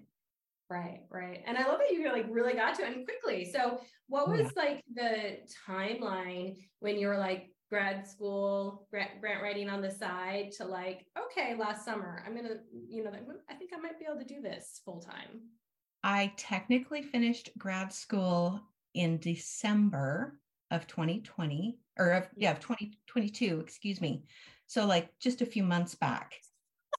Right, 0.69 1.01
right. 1.09 1.41
And 1.47 1.57
I 1.57 1.67
love 1.67 1.79
that 1.79 1.91
you 1.91 2.11
like 2.11 2.27
really 2.29 2.53
got 2.53 2.75
to 2.75 2.83
it 2.83 2.95
and 2.95 3.05
quickly. 3.05 3.51
So 3.51 3.79
what 4.07 4.27
was 4.27 4.41
yeah. 4.41 4.49
like 4.55 4.83
the 4.93 5.39
timeline 5.67 6.57
when 6.79 6.97
you 6.97 7.07
were 7.07 7.17
like, 7.17 7.49
grad 7.69 8.07
school 8.07 8.87
grant, 8.89 9.21
grant 9.21 9.41
writing 9.41 9.69
on 9.69 9.81
the 9.81 9.91
side 9.91 10.51
to 10.51 10.65
like 10.65 11.05
okay 11.17 11.55
last 11.55 11.85
summer 11.85 12.23
i'm 12.25 12.35
gonna 12.35 12.55
you 12.87 13.03
know 13.03 13.11
i 13.49 13.53
think 13.53 13.71
i 13.75 13.77
might 13.77 13.99
be 13.99 14.05
able 14.05 14.19
to 14.19 14.25
do 14.25 14.41
this 14.41 14.81
full 14.83 14.99
time 14.99 15.41
i 16.03 16.31
technically 16.35 17.01
finished 17.01 17.49
grad 17.57 17.93
school 17.93 18.59
in 18.95 19.19
december 19.19 20.39
of 20.71 20.87
2020 20.87 21.77
or 21.97 22.11
of, 22.11 22.27
yeah 22.35 22.51
of 22.51 22.59
2022 22.59 23.59
excuse 23.59 24.01
me. 24.01 24.23
So 24.67 24.85
like 24.85 25.09
just 25.19 25.41
a 25.41 25.45
few 25.45 25.63
months 25.63 25.95
back. 25.95 26.35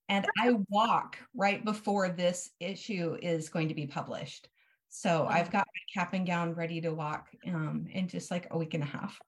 And 0.09 0.27
i 0.39 0.57
walk 0.69 1.19
right 1.35 1.65
before 1.65 2.09
this 2.09 2.51
issue 2.59 3.17
is 3.23 3.49
going 3.49 3.69
to 3.69 3.75
be 3.75 3.87
published. 3.87 4.49
So 4.89 5.27
i've 5.29 5.51
got 5.51 5.67
my 5.67 6.03
cap 6.03 6.15
and 6.15 6.27
gown 6.27 6.55
ready 6.55 6.81
to 6.81 6.91
walk 6.91 7.29
um, 7.47 7.87
in 7.91 8.09
just 8.09 8.31
like 8.31 8.49
a 8.51 8.59
week 8.59 8.75
and 8.75 8.83
a 8.83 8.87
half. 8.87 9.19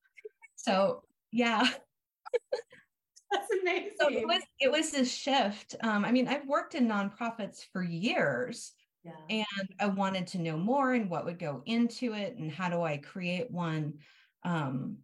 So 0.56 1.02
yeah. 1.32 1.68
That's 3.30 3.50
amazing. 3.62 3.92
So 3.98 4.08
it 4.08 4.26
was 4.26 4.42
it 4.60 4.70
was 4.70 4.90
this 4.90 5.12
shift. 5.12 5.74
Um, 5.82 6.04
I 6.04 6.12
mean, 6.12 6.28
I've 6.28 6.46
worked 6.46 6.74
in 6.74 6.86
nonprofits 6.86 7.64
for 7.72 7.82
years. 7.82 8.72
Yeah. 9.04 9.16
And 9.28 9.74
I 9.80 9.86
wanted 9.86 10.26
to 10.28 10.38
know 10.38 10.56
more 10.56 10.92
and 10.92 11.10
what 11.10 11.24
would 11.24 11.38
go 11.38 11.62
into 11.66 12.12
it 12.14 12.36
and 12.36 12.50
how 12.50 12.68
do 12.68 12.82
I 12.82 12.98
create 12.98 13.50
one 13.50 13.98
um, 14.44 14.98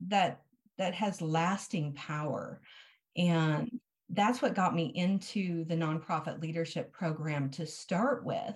that 0.00 0.44
that 0.78 0.94
has 0.94 1.22
lasting 1.22 1.94
power. 1.94 2.62
And 3.16 3.80
that's 4.10 4.42
what 4.42 4.54
got 4.54 4.74
me 4.74 4.86
into 4.94 5.64
the 5.66 5.76
nonprofit 5.76 6.42
leadership 6.42 6.92
program 6.92 7.50
to 7.52 7.66
start 7.66 8.24
with. 8.24 8.54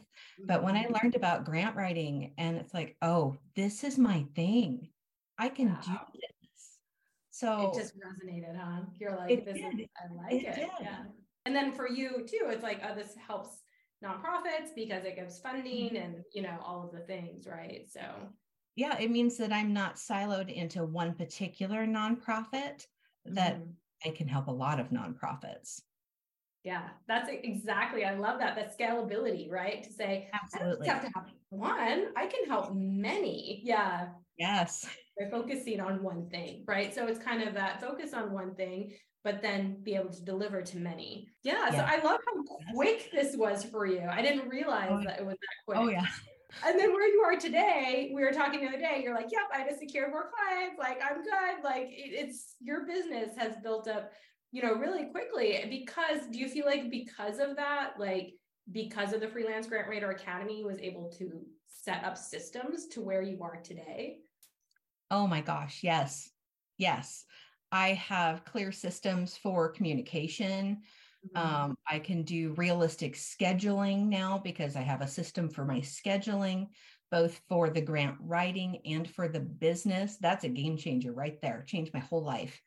But 0.48 0.62
when 0.64 0.76
I 0.76 0.84
Mhm. 0.84 0.92
learned 1.02 1.16
about 1.16 1.44
grant 1.44 1.76
writing, 1.76 2.34
and 2.38 2.56
it's 2.58 2.74
like, 2.74 2.96
oh, 3.02 3.38
this 3.56 3.84
is 3.84 3.98
my 3.98 4.24
thing, 4.34 4.92
I 5.38 5.48
can 5.50 5.68
Wow. 5.68 5.80
do 5.80 5.98
this. 6.14 6.31
So 7.32 7.72
it 7.72 7.74
just 7.74 7.94
resonated, 7.96 8.56
huh? 8.56 8.82
You're 9.00 9.16
like, 9.16 9.44
this 9.44 9.56
is. 9.56 9.64
I 9.96 10.12
like 10.14 10.44
It 10.44 10.58
it. 10.58 10.70
Yeah. 10.80 11.04
And 11.46 11.56
then 11.56 11.72
for 11.72 11.88
you 11.88 12.24
too, 12.28 12.46
it's 12.48 12.62
like, 12.62 12.80
oh, 12.84 12.94
this 12.94 13.14
helps 13.16 13.62
nonprofits 14.04 14.74
because 14.76 15.04
it 15.04 15.16
gives 15.16 15.40
funding 15.40 15.94
Mm-hmm. 15.94 15.96
and, 15.96 16.24
you 16.32 16.42
know, 16.42 16.58
all 16.64 16.84
of 16.84 16.92
the 16.92 17.00
things, 17.06 17.46
right? 17.46 17.86
So, 17.90 18.02
yeah, 18.76 18.98
it 18.98 19.10
means 19.10 19.36
that 19.38 19.52
I'm 19.52 19.72
not 19.72 19.96
siloed 19.96 20.52
into 20.52 20.84
one 20.84 21.14
particular 21.14 21.86
nonprofit, 21.86 22.86
that 23.26 23.60
mhm. 23.60 23.74
I 24.06 24.10
can 24.10 24.28
help 24.28 24.48
a 24.48 24.52
lot 24.52 24.80
of 24.80 24.90
nonprofits. 24.90 25.80
yeah, 26.64 26.90
that's 27.08 27.28
exactly, 27.28 28.04
I 28.04 28.14
love 28.14 28.38
that, 28.38 28.54
the 28.56 28.84
scalability, 28.84 29.50
right? 29.50 29.82
To 29.82 29.92
say, 29.92 30.30
I 30.52 30.58
don't 30.58 30.76
Absolutely. 30.76 30.86
just 30.86 31.02
have 31.02 31.12
to 31.12 31.18
have 31.18 31.28
one, 31.50 32.06
I 32.16 32.26
can 32.26 32.46
help 32.48 32.72
many. 32.74 33.60
Yeah. 33.64 34.10
Yes. 34.42 34.84
They're 35.16 35.30
focusing 35.30 35.80
on 35.80 36.02
one 36.02 36.28
thing, 36.28 36.64
right? 36.66 36.92
So 36.92 37.06
it's 37.06 37.20
kind 37.20 37.44
of 37.46 37.54
that 37.54 37.80
focus 37.80 38.12
on 38.12 38.32
one 38.32 38.56
thing, 38.56 38.92
but 39.22 39.40
then 39.40 39.76
be 39.84 39.94
able 39.94 40.10
to 40.10 40.24
deliver 40.24 40.62
to 40.62 40.78
many. 40.78 41.28
Yeah. 41.44 41.70
So 41.70 41.76
I 41.76 42.02
love 42.02 42.18
how 42.26 42.42
quick 42.74 43.08
this 43.12 43.36
was 43.36 43.62
for 43.62 43.86
you. 43.86 44.02
I 44.10 44.20
didn't 44.20 44.48
realize 44.48 44.88
Oh, 44.90 45.00
that 45.04 45.20
it 45.20 45.24
was 45.24 45.36
that 45.36 45.56
quick. 45.64 45.78
Oh, 45.78 45.88
yeah. 45.88 46.06
And 46.66 46.76
then 46.76 46.92
where 46.92 47.06
you 47.06 47.20
are 47.20 47.36
today, 47.36 48.10
we 48.12 48.22
were 48.22 48.32
talking 48.32 48.62
the 48.62 48.66
other 48.66 48.80
day, 48.80 49.00
you're 49.04 49.14
like, 49.14 49.30
yep, 49.30 49.44
I 49.54 49.64
just 49.64 49.78
secured 49.78 50.10
more 50.10 50.28
clients. 50.36 50.76
Like, 50.76 51.00
I'm 51.00 51.22
good. 51.22 51.62
Like, 51.62 51.86
it's 51.90 52.56
your 52.60 52.84
business 52.84 53.30
has 53.38 53.54
built 53.62 53.86
up, 53.86 54.10
you 54.50 54.60
know, 54.60 54.74
really 54.74 55.04
quickly. 55.12 55.64
Because 55.70 56.26
do 56.32 56.38
you 56.40 56.48
feel 56.48 56.66
like 56.66 56.90
because 56.90 57.38
of 57.38 57.54
that, 57.56 57.92
like, 57.96 58.34
because 58.72 59.12
of 59.12 59.20
the 59.20 59.28
Freelance 59.28 59.68
Grant 59.68 59.88
Writer 59.88 60.10
Academy 60.10 60.64
was 60.64 60.78
able 60.80 61.10
to 61.18 61.30
set 61.68 62.02
up 62.02 62.18
systems 62.18 62.88
to 62.88 63.00
where 63.00 63.22
you 63.22 63.40
are 63.42 63.60
today? 63.62 64.18
Oh 65.12 65.26
my 65.26 65.42
gosh. 65.42 65.80
Yes. 65.82 66.30
Yes. 66.78 67.26
I 67.70 67.90
have 67.90 68.46
clear 68.46 68.72
systems 68.72 69.36
for 69.36 69.68
communication. 69.68 70.80
Mm-hmm. 71.36 71.54
Um, 71.64 71.76
I 71.88 71.98
can 71.98 72.22
do 72.22 72.54
realistic 72.56 73.14
scheduling 73.14 74.06
now 74.06 74.40
because 74.42 74.74
I 74.74 74.80
have 74.80 75.02
a 75.02 75.06
system 75.06 75.50
for 75.50 75.66
my 75.66 75.80
scheduling, 75.80 76.68
both 77.10 77.42
for 77.46 77.68
the 77.68 77.82
grant 77.82 78.16
writing 78.20 78.78
and 78.86 79.08
for 79.08 79.28
the 79.28 79.40
business. 79.40 80.16
That's 80.16 80.44
a 80.44 80.48
game 80.48 80.78
changer 80.78 81.12
right 81.12 81.38
there. 81.42 81.62
Changed 81.66 81.92
my 81.92 82.00
whole 82.00 82.24
life. 82.24 82.58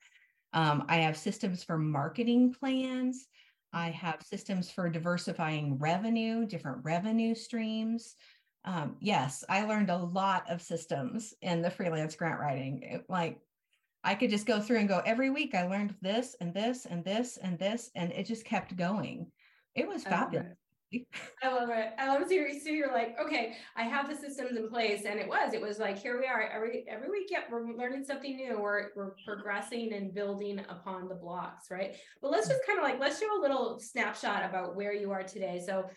Um, 0.53 0.85
I 0.87 0.97
have 0.97 1.17
systems 1.17 1.63
for 1.63 1.79
marketing 1.79 2.53
plans. 2.53 3.25
I 3.73 3.89
have 3.89 4.21
systems 4.21 4.69
for 4.69 4.87
diversifying 4.87 5.79
revenue, 5.79 6.45
different 6.45 6.83
revenue 6.83 7.33
streams. 7.33 8.15
Um, 8.65 8.97
yes, 8.99 9.43
I 9.47 9.63
learned 9.65 9.89
a 9.89 9.97
lot 9.97 10.49
of 10.49 10.61
systems 10.61 11.33
in 11.41 11.61
the 11.61 11.69
freelance 11.69 12.15
grant 12.15 12.39
writing. 12.39 12.81
It- 12.83 13.05
like 13.09 13.39
I 14.03 14.13
could 14.13 14.29
just 14.29 14.45
go 14.45 14.59
through 14.59 14.77
and 14.77 14.87
go 14.87 15.01
every 15.05 15.31
week. 15.31 15.55
I 15.55 15.65
learned 15.65 15.95
this 16.01 16.35
and 16.39 16.53
this 16.53 16.85
and 16.85 17.03
this 17.03 17.37
and 17.37 17.57
this, 17.57 17.89
and 17.95 18.11
it 18.11 18.25
just 18.25 18.45
kept 18.45 18.75
going. 18.75 19.31
It 19.73 19.87
was 19.87 20.03
fabulous. 20.03 20.57
I 21.43 21.51
love 21.51 21.69
it. 21.69 21.93
I 21.97 22.07
love 22.07 22.21
it. 22.21 22.27
So 22.27 22.35
you're, 22.35 22.51
so 22.59 22.69
you're 22.69 22.93
like, 22.93 23.19
okay, 23.19 23.57
I 23.75 23.83
have 23.83 24.07
the 24.07 24.15
systems 24.15 24.57
in 24.57 24.69
place, 24.69 25.05
and 25.05 25.19
it 25.19 25.27
was, 25.27 25.53
it 25.53 25.61
was 25.61 25.79
like, 25.79 25.97
here 25.97 26.19
we 26.19 26.27
are 26.27 26.43
every 26.43 26.85
every 26.87 27.09
week. 27.09 27.27
Yep, 27.31 27.47
we're 27.51 27.75
learning 27.75 28.05
something 28.05 28.35
new. 28.35 28.59
We're 28.59 28.89
we're 28.95 29.15
progressing 29.25 29.93
and 29.93 30.13
building 30.13 30.59
upon 30.69 31.09
the 31.09 31.15
blocks, 31.15 31.71
right? 31.71 31.95
But 32.21 32.31
let's 32.31 32.47
just 32.47 32.65
kind 32.65 32.79
of 32.79 32.85
like 32.85 32.99
let's 32.99 33.19
show 33.19 33.39
a 33.39 33.41
little 33.41 33.79
snapshot 33.79 34.47
about 34.47 34.75
where 34.75 34.93
you 34.93 35.11
are 35.11 35.23
today. 35.23 35.61
So 35.65 35.89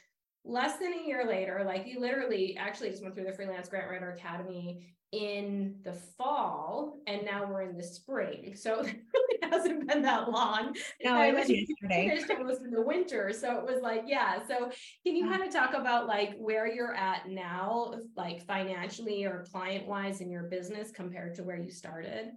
less 0.48 0.78
than 0.78 0.94
a 0.94 1.06
year 1.06 1.24
later, 1.26 1.62
like 1.64 1.86
you 1.86 2.00
literally 2.00 2.56
actually 2.58 2.90
just 2.90 3.02
went 3.02 3.14
through 3.14 3.24
the 3.24 3.32
Freelance 3.32 3.68
Grant 3.68 3.90
Writer 3.90 4.12
Academy 4.12 4.94
in 5.12 5.76
the 5.84 5.92
fall, 5.92 6.98
and 7.06 7.24
now 7.24 7.46
we're 7.46 7.62
in 7.62 7.76
the 7.76 7.82
spring. 7.82 8.54
So 8.54 8.80
it 8.84 8.96
really 9.14 9.38
hasn't 9.42 9.86
been 9.86 10.02
that 10.02 10.30
long. 10.30 10.74
No, 11.04 11.22
it 11.22 11.34
was 11.34 11.48
yesterday. 11.48 12.08
finished 12.08 12.30
almost 12.30 12.62
in 12.62 12.70
the 12.70 12.82
winter. 12.82 13.32
So 13.32 13.58
it 13.58 13.64
was 13.64 13.82
like, 13.82 14.04
yeah. 14.06 14.46
So 14.46 14.70
can 15.04 15.16
you 15.16 15.28
kind 15.28 15.42
of 15.42 15.50
talk 15.50 15.74
about 15.74 16.06
like 16.06 16.34
where 16.38 16.66
you're 16.66 16.94
at 16.94 17.28
now, 17.28 17.94
like 18.16 18.44
financially 18.46 19.24
or 19.24 19.46
client 19.50 19.86
wise 19.86 20.20
in 20.20 20.30
your 20.30 20.44
business 20.44 20.90
compared 20.90 21.34
to 21.36 21.44
where 21.44 21.58
you 21.58 21.70
started? 21.70 22.32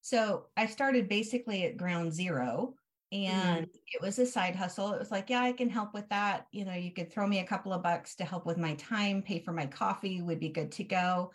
So 0.00 0.46
I 0.56 0.66
started 0.66 1.08
basically 1.08 1.64
at 1.64 1.76
ground 1.76 2.14
zero 2.14 2.74
and 3.10 3.66
it 3.86 4.02
was 4.02 4.18
a 4.18 4.26
side 4.26 4.54
hustle. 4.54 4.92
It 4.92 4.98
was 4.98 5.10
like, 5.10 5.30
yeah, 5.30 5.42
I 5.42 5.52
can 5.52 5.70
help 5.70 5.94
with 5.94 6.08
that. 6.10 6.46
You 6.52 6.64
know, 6.64 6.74
you 6.74 6.92
could 6.92 7.10
throw 7.10 7.26
me 7.26 7.38
a 7.38 7.46
couple 7.46 7.72
of 7.72 7.82
bucks 7.82 8.14
to 8.16 8.24
help 8.24 8.44
with 8.44 8.58
my 8.58 8.74
time, 8.74 9.22
pay 9.22 9.38
for 9.38 9.52
my 9.52 9.66
coffee 9.66 10.20
would 10.20 10.40
be 10.40 10.50
good 10.50 10.70
to 10.72 10.84
go. 10.84 11.32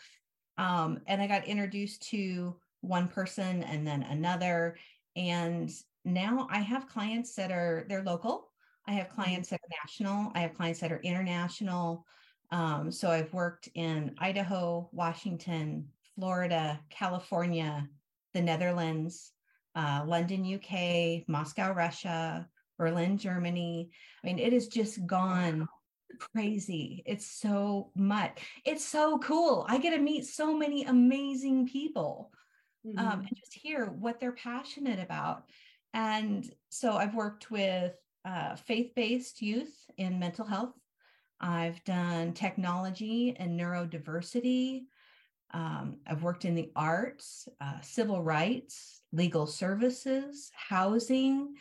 Um, 0.58 1.00
and 1.08 1.22
I 1.22 1.28
got 1.28 1.46
introduced 1.46 2.04
to 2.10 2.56
one 2.82 3.08
person 3.08 3.64
and 3.64 3.88
then 3.88 4.04
another. 4.04 4.78
And 5.16 5.72
now 6.06 6.48
I 6.52 6.60
have 6.60 6.88
clients 6.88 7.34
that 7.36 7.52
are 7.52 7.86
they're 7.90 8.04
local. 8.04 8.52
I 8.88 8.92
have 8.94 9.10
clients 9.10 9.50
that 9.50 9.62
are 9.64 9.76
national. 9.84 10.32
I 10.36 10.42
have 10.42 10.54
clients 10.54 10.80
that 10.82 10.92
are 10.92 11.02
international. 11.02 12.06
Um, 12.52 12.92
so 12.92 13.10
I've 13.10 13.34
worked 13.34 13.70
in 13.74 14.14
Idaho, 14.20 14.90
Washington, 14.92 15.88
Florida, 16.16 16.80
California, 16.90 17.88
the 18.34 18.42
Netherlands, 18.42 19.33
uh, 19.76 20.04
London, 20.06 20.46
UK, 20.46 21.28
Moscow, 21.28 21.74
Russia, 21.74 22.48
Berlin, 22.78 23.18
Germany. 23.18 23.92
I 24.24 24.28
mean, 24.28 24.40
it 24.40 24.54
has 24.54 24.68
just 24.68 25.06
gone 25.06 25.68
crazy. 26.20 27.04
It's 27.06 27.26
so 27.26 27.92
much. 27.96 28.40
It's 28.66 28.86
so 28.86 29.18
cool. 29.20 29.66
I 29.68 29.78
get 29.78 29.92
to 29.92 30.00
meet 30.00 30.26
so 30.26 30.56
many 30.56 30.86
amazing 30.86 31.68
people 31.68 32.32
um, 32.98 33.22
Mhm. 33.22 33.28
and 33.28 33.38
just 33.38 33.54
hear 33.54 33.86
what 33.88 34.20
they're 34.20 34.34
passionate 34.34 35.00
about. 35.00 35.50
And 35.94 36.46
so 36.70 36.98
I've 36.98 37.16
worked 37.16 37.50
with 37.52 37.96
uh, 38.26 38.56
faith 38.56 38.94
based 38.96 39.42
youth 39.42 39.76
in 39.98 40.20
mental 40.20 40.46
health. 40.46 40.76
I've 41.40 41.84
done 41.84 42.34
technology 42.34 43.36
and 43.38 43.60
neurodiversity. 43.60 44.86
Um, 45.52 46.02
I've 46.08 46.24
worked 46.24 46.46
in 46.46 46.56
the 46.56 46.72
arts, 46.76 47.48
uh, 47.62 47.80
civil 47.82 48.24
rights, 48.24 49.04
legal 49.12 49.46
services, 49.46 50.52
housing. 50.56 51.56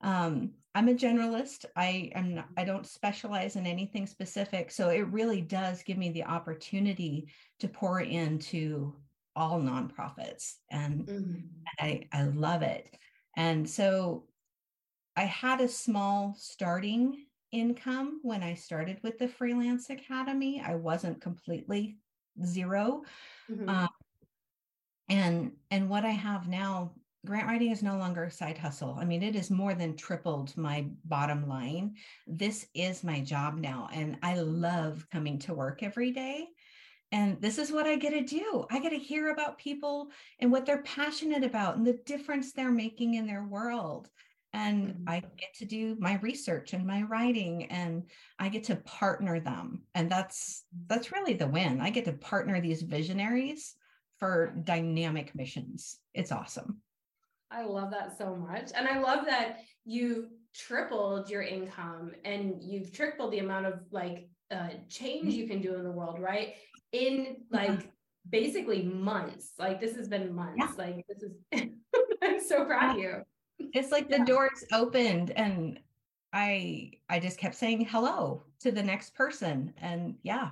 Um, 0.00 0.54
I'm 0.74 0.88
a 0.88 0.94
generalist. 0.94 1.64
I 1.76 2.10
am 2.14 2.34
not, 2.34 2.48
I 2.56 2.64
don't 2.64 2.86
specialize 2.86 3.56
in 3.56 3.66
anything 3.66 4.06
specific, 4.06 4.70
so 4.70 4.90
it 4.90 5.02
really 5.08 5.40
does 5.42 5.82
give 5.82 5.96
me 5.96 6.10
the 6.10 6.24
opportunity 6.24 7.32
to 7.60 7.68
pour 7.68 8.00
into 8.00 9.00
all 9.34 9.60
nonprofits, 9.60 10.56
and 10.70 11.08
Mhm. 11.08 11.66
I 11.78 12.08
I 12.12 12.24
love 12.24 12.62
it. 12.62 12.96
And 13.36 13.68
so 13.68 14.28
I 15.16 15.24
had 15.24 15.60
a 15.60 15.68
small 15.68 16.34
starting 16.34 17.26
income 17.52 18.20
when 18.22 18.42
I 18.42 18.54
started 18.54 19.02
with 19.02 19.18
the 19.18 19.28
Freelance 19.28 19.90
Academy. 19.90 20.60
I 20.60 20.74
wasn't 20.76 21.20
completely 21.22 21.98
zero. 22.44 23.02
Mhm. 23.50 23.68
Um, 23.68 23.88
and 25.08 25.52
and 25.70 25.88
what 25.88 26.04
I 26.04 26.10
have 26.10 26.48
now, 26.48 26.92
grant 27.24 27.46
writing 27.46 27.70
is 27.70 27.82
no 27.82 27.96
longer 27.96 28.24
a 28.24 28.30
side 28.30 28.58
hustle. 28.58 28.96
I 28.98 29.04
mean, 29.04 29.22
it 29.22 29.34
has 29.34 29.50
more 29.50 29.74
than 29.74 29.96
tripled 29.96 30.56
my 30.56 30.88
bottom 31.04 31.48
line. 31.48 31.96
This 32.26 32.66
is 32.74 33.04
my 33.04 33.20
job 33.20 33.58
now, 33.58 33.88
and 33.92 34.18
I 34.22 34.40
love 34.40 35.06
coming 35.10 35.38
to 35.40 35.54
work 35.54 35.82
every 35.82 36.12
day. 36.12 36.48
And 37.12 37.40
this 37.40 37.58
is 37.58 37.70
what 37.70 37.86
I 37.86 37.96
get 37.96 38.10
to 38.10 38.22
do. 38.22 38.66
I 38.70 38.80
get 38.80 38.90
to 38.90 38.98
hear 38.98 39.30
about 39.30 39.58
people 39.58 40.10
and 40.40 40.50
what 40.50 40.66
they're 40.66 40.82
passionate 40.82 41.44
about 41.44 41.76
and 41.76 41.86
the 41.86 42.00
difference 42.04 42.52
they're 42.52 42.72
making 42.72 43.14
in 43.14 43.26
their 43.26 43.44
world. 43.44 44.10
And 44.56 44.94
Mhm. 44.94 45.04
I 45.06 45.20
get 45.20 45.52
to 45.56 45.66
do 45.66 45.96
my 45.96 46.14
research 46.20 46.72
and 46.72 46.86
my 46.86 47.02
writing 47.02 47.66
and 47.66 48.10
I 48.38 48.48
get 48.48 48.64
to 48.64 48.76
partner 48.76 49.38
them. 49.38 49.84
And 49.94 50.10
that's 50.10 50.64
that's 50.86 51.12
really 51.12 51.34
the 51.34 51.46
win. 51.46 51.80
I 51.82 51.90
get 51.90 52.06
to 52.06 52.14
partner 52.14 52.58
these 52.60 52.80
visionaries 52.80 53.76
for 54.18 54.54
dynamic 54.64 55.34
missions. 55.34 56.00
It's 56.14 56.32
awesome. 56.32 56.80
I 57.50 57.64
love 57.64 57.90
that 57.90 58.16
so 58.16 58.34
much. 58.34 58.72
And 58.74 58.88
I 58.88 58.98
love 58.98 59.26
that 59.26 59.58
you've 59.84 60.30
tripled 60.54 61.28
your 61.28 61.42
income 61.42 62.12
and 62.24 62.62
you've 62.62 62.92
tripled 62.92 63.32
the 63.32 63.40
amount 63.40 63.66
of 63.66 63.80
like 63.90 64.30
uh, 64.50 64.70
change 64.88 65.34
you 65.34 65.46
can 65.46 65.60
do 65.60 65.74
in 65.74 65.84
the 65.84 65.92
world, 65.92 66.18
right? 66.18 66.54
In 66.92 67.44
like 67.50 67.92
basically 68.30 68.84
months. 68.84 69.52
Like 69.58 69.80
this 69.80 69.96
has 69.96 70.08
been 70.08 70.34
months. 70.34 70.56
Yeah. 70.58 70.72
Like 70.78 71.06
this 71.08 71.22
is, 71.22 71.32
I'm 72.22 72.40
so 72.40 72.64
proud 72.64 72.96
of 72.96 73.02
you. 73.02 73.22
It's 73.58 73.92
like 73.92 74.08
the 74.08 74.18
Yeah. 74.18 74.24
doors 74.24 74.64
opened 74.72 75.30
and 75.32 75.80
I 76.32 76.92
I 77.08 77.20
just 77.20 77.38
kept 77.38 77.54
saying 77.54 77.86
hello 77.86 78.44
to 78.60 78.72
the 78.72 78.82
next 78.82 79.14
person. 79.14 79.72
And 79.78 80.16
yeah, 80.22 80.50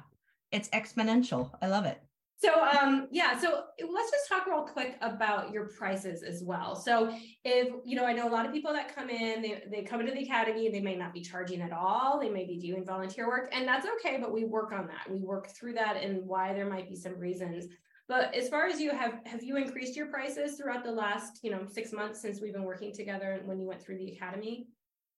it's 0.52 0.68
exponential. 0.70 1.50
I 1.60 1.68
love 1.68 1.84
it. 1.84 2.00
So 2.36 2.52
um 2.62 3.08
yeah, 3.10 3.38
so 3.38 3.64
let's 3.80 4.10
just 4.10 4.28
talk 4.28 4.46
real 4.46 4.62
quick 4.62 4.96
about 5.00 5.52
your 5.52 5.68
prices 5.68 6.22
as 6.22 6.42
well. 6.42 6.74
So 6.76 7.16
if 7.44 7.72
you 7.84 7.96
know, 7.96 8.04
I 8.04 8.12
know 8.12 8.28
a 8.28 8.30
lot 8.30 8.44
of 8.44 8.52
people 8.52 8.72
that 8.72 8.94
come 8.94 9.08
in, 9.08 9.40
they, 9.40 9.62
they 9.70 9.82
come 9.82 10.00
into 10.00 10.12
the 10.12 10.22
academy, 10.24 10.68
they 10.70 10.80
may 10.80 10.96
not 10.96 11.14
be 11.14 11.20
charging 11.20 11.62
at 11.62 11.72
all, 11.72 12.18
they 12.20 12.28
may 12.28 12.44
be 12.44 12.58
doing 12.58 12.84
volunteer 12.84 13.28
work, 13.28 13.48
and 13.52 13.66
that's 13.66 13.86
okay, 13.96 14.18
but 14.20 14.32
we 14.32 14.44
work 14.44 14.72
on 14.72 14.86
that. 14.88 15.10
We 15.10 15.20
work 15.20 15.48
through 15.48 15.74
that 15.74 15.96
and 15.96 16.26
why 16.26 16.52
there 16.52 16.68
might 16.68 16.88
be 16.88 16.96
some 16.96 17.18
reasons. 17.18 17.66
But 18.06 18.34
as 18.34 18.48
far 18.48 18.66
as 18.66 18.80
you 18.80 18.90
have 18.90 19.20
have 19.24 19.42
you 19.42 19.56
increased 19.56 19.96
your 19.96 20.06
prices 20.06 20.56
throughout 20.56 20.84
the 20.84 20.92
last, 20.92 21.40
you 21.42 21.50
know, 21.50 21.64
six 21.66 21.92
months 21.92 22.20
since 22.20 22.40
we've 22.40 22.52
been 22.52 22.64
working 22.64 22.92
together 22.92 23.32
and 23.32 23.48
when 23.48 23.58
you 23.58 23.66
went 23.66 23.82
through 23.82 23.98
the 23.98 24.12
academy? 24.12 24.68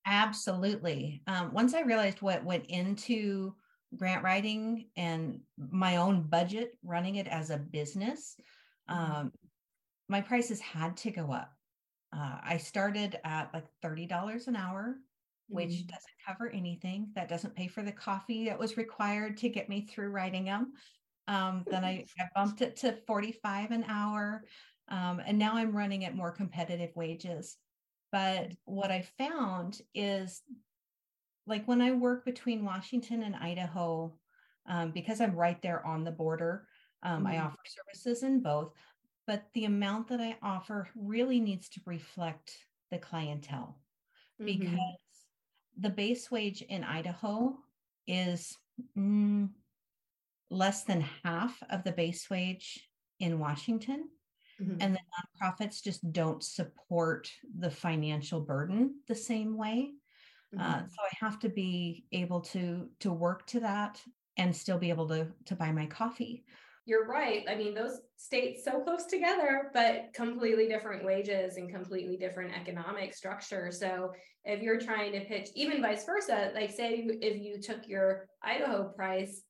Absolutely. 0.06 1.20
Um, 1.26 1.52
once 1.52 1.74
I 1.74 1.80
realized 1.80 2.22
what 2.22 2.44
went 2.44 2.66
into 2.66 3.54
grant 3.96 4.22
writing 4.22 4.86
and 4.96 5.40
my 5.58 5.96
own 5.96 6.22
budget 6.22 6.78
running 6.84 7.16
it 7.16 7.26
as 7.26 7.50
a 7.50 7.58
business, 7.58 8.36
mm-hmm. 8.88 9.12
um, 9.12 9.32
my 10.08 10.20
prices 10.20 10.60
had 10.60 10.96
to 10.98 11.10
go 11.10 11.32
up. 11.32 11.52
Uh, 12.16 12.38
I 12.42 12.56
started 12.56 13.18
at 13.24 13.52
like 13.52 13.66
$30 13.84 14.46
an 14.46 14.54
hour, 14.54 14.94
which 15.48 15.70
mm-hmm. 15.70 15.86
doesn't 15.86 16.24
cover 16.26 16.50
anything. 16.50 17.08
That 17.16 17.28
doesn't 17.28 17.56
pay 17.56 17.66
for 17.66 17.82
the 17.82 17.90
coffee 17.90 18.46
that 18.46 18.58
was 18.58 18.76
required 18.76 19.36
to 19.38 19.48
get 19.48 19.68
me 19.68 19.82
through 19.82 20.10
writing 20.10 20.44
them. 20.44 20.72
Um, 21.28 21.64
then 21.68 21.84
I, 21.84 22.04
I, 22.20 22.24
bumped 22.34 22.62
it 22.62 22.76
to 22.76 22.96
45 23.06 23.72
an 23.72 23.84
hour. 23.88 24.44
Um, 24.88 25.20
and 25.26 25.38
now 25.38 25.56
I'm 25.56 25.76
running 25.76 26.04
at 26.04 26.14
more 26.14 26.30
competitive 26.30 26.94
wages. 26.94 27.56
But 28.12 28.52
what 28.64 28.90
I 28.90 29.04
found 29.18 29.80
is 29.94 30.42
like 31.46 31.66
when 31.66 31.80
I 31.80 31.92
work 31.92 32.24
between 32.24 32.64
Washington 32.64 33.22
and 33.22 33.34
Idaho, 33.36 34.14
um, 34.68 34.90
because 34.92 35.20
I'm 35.20 35.34
right 35.34 35.60
there 35.62 35.84
on 35.86 36.04
the 36.04 36.12
border, 36.12 36.66
um, 37.02 37.24
mm-hmm. 37.24 37.26
I 37.26 37.38
offer 37.38 37.58
services 37.64 38.22
in 38.22 38.40
both, 38.40 38.72
but 39.26 39.44
the 39.54 39.64
amount 39.64 40.08
that 40.08 40.20
I 40.20 40.36
offer 40.42 40.88
really 40.94 41.40
needs 41.40 41.68
to 41.70 41.80
reflect 41.84 42.56
the 42.90 42.98
clientele 42.98 43.78
mm-hmm. 44.40 44.60
because 44.60 44.78
the 45.78 45.90
base 45.90 46.30
wage 46.30 46.62
in 46.62 46.84
Idaho 46.84 47.56
is 48.06 48.56
mm, 48.96 49.48
less 50.50 50.84
than 50.84 51.04
half 51.24 51.60
of 51.70 51.84
the 51.84 51.92
base 51.92 52.28
wage 52.30 52.88
in 53.20 53.38
Washington. 53.38 54.08
Mm-hmm. 54.60 54.76
And 54.80 54.94
the 54.94 55.00
nonprofits 55.44 55.82
just 55.82 56.12
don't 56.12 56.42
support 56.42 57.30
the 57.58 57.70
financial 57.70 58.40
burden 58.40 58.94
the 59.06 59.14
same 59.14 59.56
way. 59.56 59.90
Mm-hmm. 60.54 60.60
Uh, 60.60 60.78
so 60.80 60.96
I 61.02 61.24
have 61.24 61.38
to 61.40 61.48
be 61.48 62.06
able 62.12 62.40
to 62.40 62.88
to 63.00 63.12
work 63.12 63.46
to 63.48 63.60
that 63.60 64.00
and 64.38 64.54
still 64.54 64.78
be 64.78 64.90
able 64.90 65.08
to 65.08 65.28
to 65.46 65.56
buy 65.56 65.72
my 65.72 65.86
coffee. 65.86 66.44
You're 66.86 67.06
right. 67.06 67.44
I 67.48 67.56
mean, 67.56 67.74
those 67.74 67.98
states 68.16 68.64
so 68.64 68.80
close 68.80 69.06
together, 69.06 69.72
but 69.74 70.12
completely 70.14 70.68
different 70.68 71.04
wages 71.04 71.56
and 71.56 71.68
completely 71.68 72.16
different 72.16 72.54
economic 72.54 73.12
structure. 73.12 73.72
So 73.72 74.12
if 74.44 74.62
you're 74.62 74.78
trying 74.78 75.10
to 75.12 75.24
pitch, 75.24 75.48
even 75.56 75.82
vice 75.82 76.04
versa, 76.04 76.52
like 76.54 76.70
say 76.70 77.04
if 77.08 77.42
you 77.42 77.60
took 77.60 77.88
your 77.88 78.28
Idaho 78.40 78.84
price 78.84 79.42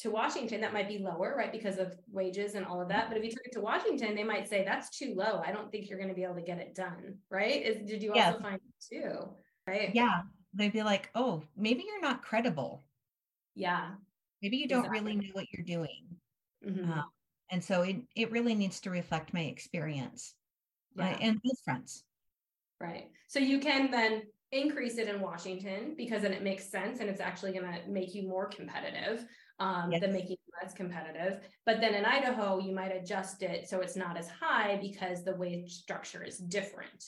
to 0.00 0.10
Washington, 0.10 0.62
that 0.62 0.72
might 0.72 0.88
be 0.88 0.98
lower, 0.98 1.34
right? 1.36 1.52
Because 1.52 1.78
of 1.78 1.94
wages 2.10 2.54
and 2.54 2.64
all 2.64 2.80
of 2.80 2.88
that. 2.88 3.08
But 3.08 3.18
if 3.18 3.24
you 3.24 3.30
took 3.30 3.44
it 3.44 3.52
to 3.52 3.60
Washington, 3.60 4.14
they 4.14 4.24
might 4.24 4.48
say 4.48 4.64
that's 4.64 4.96
too 4.96 5.14
low. 5.14 5.42
I 5.44 5.52
don't 5.52 5.70
think 5.70 5.88
you're 5.88 5.98
going 5.98 6.08
to 6.08 6.14
be 6.14 6.24
able 6.24 6.36
to 6.36 6.42
get 6.42 6.58
it 6.58 6.74
done, 6.74 7.18
right? 7.30 7.62
Is, 7.62 7.86
did 7.86 8.02
you 8.02 8.14
also 8.14 8.38
find 8.40 8.56
it 8.56 8.84
too? 8.90 9.28
Right. 9.66 9.90
Yeah. 9.94 10.22
They'd 10.54 10.72
be 10.72 10.82
like, 10.82 11.10
oh, 11.14 11.42
maybe 11.56 11.84
you're 11.86 12.00
not 12.00 12.22
credible. 12.22 12.82
Yeah. 13.54 13.90
Maybe 14.42 14.56
you 14.56 14.68
don't 14.68 14.86
exactly. 14.86 15.00
really 15.00 15.16
know 15.16 15.32
what 15.34 15.46
you're 15.52 15.66
doing. 15.66 16.06
Mm-hmm. 16.66 16.92
Um, 16.92 17.04
and 17.50 17.62
so 17.62 17.82
it, 17.82 17.96
it 18.16 18.32
really 18.32 18.54
needs 18.54 18.80
to 18.80 18.90
reflect 18.90 19.34
my 19.34 19.42
experience 19.42 20.34
yeah. 20.96 21.10
right? 21.10 21.18
and 21.20 21.42
both 21.42 21.58
fronts. 21.62 22.04
Right. 22.80 23.10
So 23.28 23.38
you 23.38 23.58
can 23.58 23.90
then 23.90 24.22
increase 24.52 24.98
it 24.98 25.08
in 25.08 25.20
Washington 25.20 25.94
because 25.96 26.22
then 26.22 26.32
it 26.32 26.42
makes 26.42 26.64
sense 26.64 27.00
and 27.00 27.08
it's 27.08 27.20
actually 27.20 27.52
going 27.52 27.64
to 27.64 27.88
make 27.88 28.14
you 28.14 28.26
more 28.26 28.46
competitive 28.46 29.24
um, 29.60 29.92
yes. 29.92 30.00
than 30.00 30.12
making 30.12 30.30
you 30.30 30.52
less 30.62 30.74
competitive. 30.74 31.40
But 31.66 31.80
then 31.80 31.94
in 31.94 32.04
Idaho, 32.04 32.58
you 32.58 32.74
might 32.74 32.88
adjust 32.88 33.42
it 33.42 33.68
so 33.68 33.80
it's 33.80 33.96
not 33.96 34.16
as 34.16 34.28
high 34.28 34.78
because 34.80 35.22
the 35.22 35.36
wage 35.36 35.72
structure 35.72 36.24
is 36.24 36.38
different. 36.38 37.04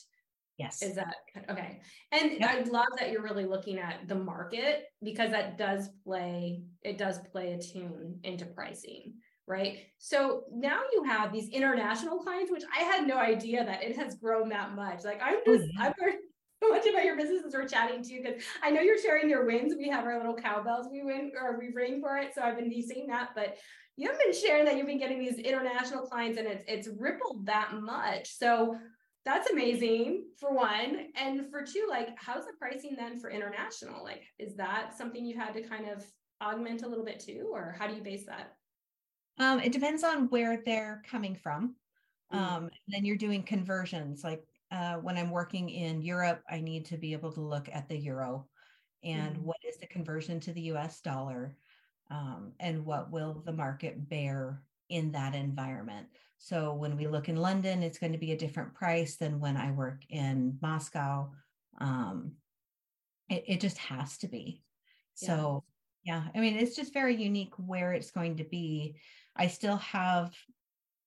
Yes. 0.57 0.83
Is 0.83 0.95
that 0.95 1.15
okay? 1.49 1.81
And 2.11 2.33
yep. 2.39 2.49
I 2.49 2.61
love 2.69 2.87
that 2.99 3.11
you're 3.11 3.23
really 3.23 3.45
looking 3.45 3.79
at 3.79 4.07
the 4.07 4.15
market 4.15 4.85
because 5.01 5.31
that 5.31 5.57
does 5.57 5.89
play, 6.05 6.61
it 6.83 6.99
does 6.99 7.19
play 7.31 7.53
a 7.53 7.59
tune 7.59 8.19
into 8.23 8.45
pricing, 8.45 9.15
right? 9.47 9.79
So 9.97 10.43
now 10.53 10.81
you 10.93 11.03
have 11.05 11.33
these 11.33 11.49
international 11.49 12.19
clients, 12.19 12.51
which 12.51 12.63
I 12.71 12.83
had 12.83 13.07
no 13.07 13.17
idea 13.17 13.65
that 13.65 13.81
it 13.81 13.97
has 13.97 14.13
grown 14.15 14.49
that 14.49 14.75
much. 14.75 15.03
Like 15.03 15.21
I'm 15.23 15.39
oh, 15.47 15.57
just, 15.57 15.69
oh, 15.79 15.83
yeah. 15.85 15.93
So 15.97 16.05
much 16.69 16.85
about 16.87 17.05
your 17.05 17.17
business 17.17 17.43
as 17.45 17.53
we're 17.53 17.67
chatting 17.67 18.03
too, 18.03 18.21
because 18.23 18.43
I 18.61 18.71
know 18.71 18.81
you're 18.81 19.01
sharing 19.01 19.29
your 19.29 19.45
wins. 19.45 19.73
We 19.77 19.89
have 19.89 20.05
our 20.05 20.17
little 20.17 20.35
cowbells 20.35 20.87
we 20.91 21.03
win 21.03 21.31
or 21.39 21.57
we 21.59 21.69
ring 21.73 22.01
for 22.01 22.17
it. 22.17 22.33
So 22.35 22.41
I've 22.41 22.57
been 22.57 22.71
seeing 22.81 23.07
that, 23.07 23.29
but 23.35 23.57
you 23.95 24.07
haven't 24.07 24.23
been 24.25 24.33
sharing 24.33 24.65
that 24.65 24.77
you've 24.77 24.87
been 24.87 24.99
getting 24.99 25.19
these 25.19 25.37
international 25.37 26.03
clients 26.03 26.37
and 26.39 26.47
it's 26.47 26.63
it's 26.67 26.89
rippled 26.99 27.45
that 27.45 27.73
much. 27.79 28.27
So 28.37 28.77
that's 29.25 29.49
amazing 29.49 30.25
for 30.39 30.53
one. 30.53 31.07
And 31.15 31.49
for 31.49 31.61
two, 31.61 31.85
like, 31.89 32.09
how's 32.17 32.45
the 32.45 32.53
pricing 32.59 32.95
then 32.97 33.19
for 33.19 33.29
international? 33.29 34.03
Like, 34.03 34.23
is 34.37 34.55
that 34.57 34.97
something 34.97 35.25
you 35.25 35.37
had 35.37 35.53
to 35.53 35.61
kind 35.61 35.87
of 35.87 36.03
augment 36.41 36.83
a 36.83 36.87
little 36.87 37.05
bit 37.05 37.19
too, 37.19 37.49
or 37.51 37.75
how 37.79 37.87
do 37.87 37.95
you 37.95 38.01
base 38.01 38.25
that? 38.25 38.55
Um, 39.39 39.59
it 39.59 39.71
depends 39.71 40.03
on 40.03 40.27
where 40.29 40.61
they're 40.65 41.01
coming 41.09 41.35
from. 41.35 41.75
Mm. 42.33 42.37
Um, 42.37 42.69
then 42.87 43.05
you're 43.05 43.15
doing 43.15 43.43
conversions. 43.43 44.23
Like 44.23 44.43
uh, 44.73 44.95
when 44.95 45.17
I'm 45.17 45.29
working 45.29 45.69
in 45.69 46.01
Europe, 46.01 46.41
I 46.49 46.59
need 46.59 46.85
to 46.85 46.97
be 46.97 47.13
able 47.13 47.31
to 47.33 47.41
look 47.41 47.69
at 47.71 47.87
the 47.87 47.97
euro 47.97 48.47
and 49.03 49.35
mm. 49.35 49.41
what 49.41 49.57
is 49.67 49.77
the 49.77 49.85
conversion 49.85 50.39
to 50.41 50.53
the 50.53 50.61
US 50.73 50.99
dollar 51.01 51.55
um, 52.09 52.53
and 52.59 52.83
what 52.83 53.11
will 53.11 53.43
the 53.45 53.53
market 53.53 54.09
bear 54.09 54.63
in 54.89 55.11
that 55.11 55.35
environment. 55.35 56.07
So 56.39 56.73
when 56.73 56.97
we 56.97 57.07
look 57.07 57.29
in 57.29 57.35
London, 57.35 57.83
it's 57.83 57.99
going 57.99 58.13
to 58.13 58.17
be 58.17 58.31
a 58.31 58.37
different 58.37 58.73
price 58.73 59.15
than 59.15 59.39
when 59.39 59.57
I 59.57 59.71
work 59.71 60.01
in 60.09 60.57
Moscow. 60.59 61.31
Um, 61.79 62.33
it, 63.29 63.43
it 63.47 63.61
just 63.61 63.77
has 63.77 64.17
to 64.19 64.27
be. 64.27 64.63
Yeah. 65.21 65.27
So, 65.27 65.63
yeah, 66.03 66.23
I 66.33 66.39
mean, 66.39 66.57
it's 66.57 66.75
just 66.75 66.93
very 66.93 67.15
unique 67.15 67.53
where 67.57 67.93
it's 67.93 68.11
going 68.11 68.37
to 68.37 68.43
be. 68.43 68.95
I 69.35 69.47
still 69.47 69.77
have 69.77 70.33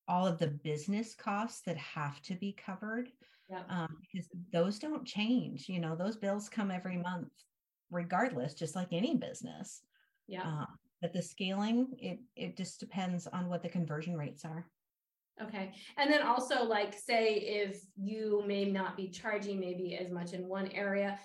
all 0.08 0.26
of 0.26 0.38
the 0.38 0.46
business 0.46 1.14
costs 1.14 1.62
that 1.66 1.76
have 1.76 2.22
to 2.22 2.34
be 2.34 2.52
covered 2.52 3.10
yeah. 3.48 3.62
um, 3.68 3.96
because 4.00 4.28
those 4.52 4.78
don't 4.78 5.06
change. 5.06 5.68
You 5.68 5.80
know, 5.80 5.94
those 5.96 6.16
bills 6.16 6.48
come 6.48 6.70
every 6.70 6.96
month, 6.96 7.28
regardless, 7.90 8.54
just 8.54 8.76
like 8.76 8.88
any 8.92 9.16
business. 9.16 9.82
Yeah. 10.26 10.42
Uh, 10.42 10.66
but 11.00 11.12
the 11.12 11.22
scaling, 11.22 11.88
it 11.98 12.18
it 12.34 12.56
just 12.56 12.80
depends 12.80 13.26
on 13.26 13.48
what 13.48 13.62
the 13.62 13.68
conversion 13.68 14.16
rates 14.16 14.44
are. 14.44 14.66
Okay. 15.42 15.72
And 15.98 16.10
then 16.10 16.22
also 16.22 16.64
like 16.64 16.94
say 16.94 17.34
if 17.34 17.82
you 17.96 18.42
may 18.46 18.64
not 18.64 18.96
be 18.96 19.08
charging 19.08 19.60
maybe 19.60 19.94
as 19.94 20.10
much 20.10 20.32
in 20.32 20.48
one 20.48 20.68
area, 20.68 21.18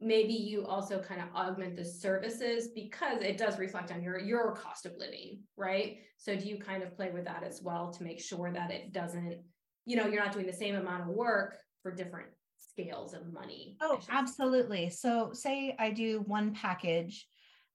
maybe 0.00 0.32
you 0.32 0.64
also 0.64 0.98
kind 1.00 1.20
of 1.20 1.28
augment 1.34 1.76
the 1.76 1.84
services 1.84 2.68
because 2.74 3.20
it 3.20 3.36
does 3.36 3.58
reflect 3.58 3.92
on 3.92 4.02
your 4.02 4.18
your 4.18 4.54
cost 4.54 4.86
of 4.86 4.92
living, 4.96 5.40
right? 5.56 5.98
So 6.16 6.34
do 6.34 6.48
you 6.48 6.58
kind 6.58 6.82
of 6.82 6.96
play 6.96 7.10
with 7.10 7.26
that 7.26 7.42
as 7.42 7.60
well 7.62 7.92
to 7.92 8.02
make 8.02 8.20
sure 8.20 8.50
that 8.52 8.70
it 8.70 8.92
doesn't, 8.92 9.36
you 9.84 9.96
know, 9.96 10.06
you're 10.06 10.24
not 10.24 10.32
doing 10.32 10.46
the 10.46 10.52
same 10.52 10.74
amount 10.74 11.02
of 11.02 11.08
work 11.08 11.56
for 11.88 11.96
different 11.96 12.28
scales 12.58 13.14
of 13.14 13.32
money? 13.32 13.76
Oh, 13.80 14.00
absolutely. 14.10 14.90
So 14.90 15.30
say 15.32 15.74
I 15.78 15.90
do 15.90 16.22
one 16.26 16.54
package 16.54 17.26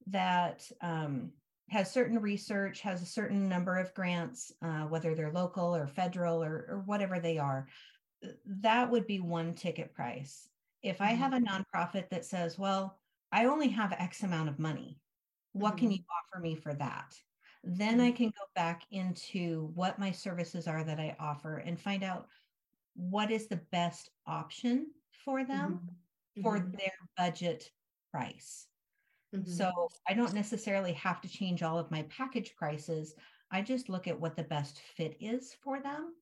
that 0.07 0.69
um 0.81 1.31
has 1.69 1.91
certain 1.91 2.19
research, 2.19 2.81
has 2.81 3.01
a 3.01 3.05
certain 3.05 3.47
number 3.47 3.77
of 3.77 3.93
grants, 3.93 4.51
uh, 4.61 4.81
whether 4.81 5.15
they're 5.15 5.31
local 5.31 5.75
or 5.75 5.87
federal 5.87 6.43
or, 6.43 6.65
or 6.69 6.83
whatever 6.85 7.19
they 7.19 7.37
are, 7.37 7.67
that 8.45 8.91
would 8.91 9.07
be 9.07 9.19
one 9.19 9.55
ticket 9.55 9.93
price. 9.93 10.47
If 10.83 11.01
I 11.01 11.11
have 11.11 11.33
a 11.33 11.37
mm-hmm. 11.37 11.63
nonprofit 11.63 12.09
that 12.09 12.25
says, 12.25 12.59
well, 12.59 12.99
I 13.31 13.45
only 13.45 13.69
have 13.69 13.93
X 13.93 14.23
amount 14.23 14.49
of 14.49 14.59
money, 14.59 14.99
what 15.53 15.69
mm-hmm. 15.69 15.77
can 15.77 15.91
you 15.91 15.99
offer 16.11 16.41
me 16.41 16.55
for 16.55 16.73
that? 16.75 17.15
Then 17.63 18.01
I 18.01 18.09
mm-hmm. 18.09 18.17
can 18.17 18.25
go 18.27 18.45
back 18.55 18.83
into 18.91 19.71
what 19.73 19.97
my 19.97 20.11
services 20.11 20.67
are 20.67 20.83
that 20.83 20.99
I 20.99 21.15
offer 21.19 21.57
and 21.57 21.79
find 21.79 22.03
out 22.03 22.27
what 22.95 23.31
is 23.31 23.47
the 23.47 23.61
best 23.71 24.09
option 24.27 24.87
for 25.25 25.43
them 25.45 25.81
mm-hmm. 26.37 26.41
for 26.43 26.57
mm-hmm. 26.57 26.71
their 26.77 26.91
budget 27.17 27.69
price. 28.11 28.67
Mm-hmm. 29.35 29.49
So 29.49 29.71
I 30.07 30.13
don't 30.13 30.33
necessarily 30.33 30.93
have 30.93 31.21
to 31.21 31.27
change 31.27 31.63
all 31.63 31.79
of 31.79 31.89
my 31.91 32.03
package 32.03 32.53
prices. 32.55 33.15
I 33.51 33.61
just 33.61 33.89
look 33.89 34.07
at 34.07 34.19
what 34.19 34.35
the 34.35 34.43
best 34.43 34.79
fit 34.95 35.17
is 35.19 35.55
for 35.63 35.79
them. 35.79 36.13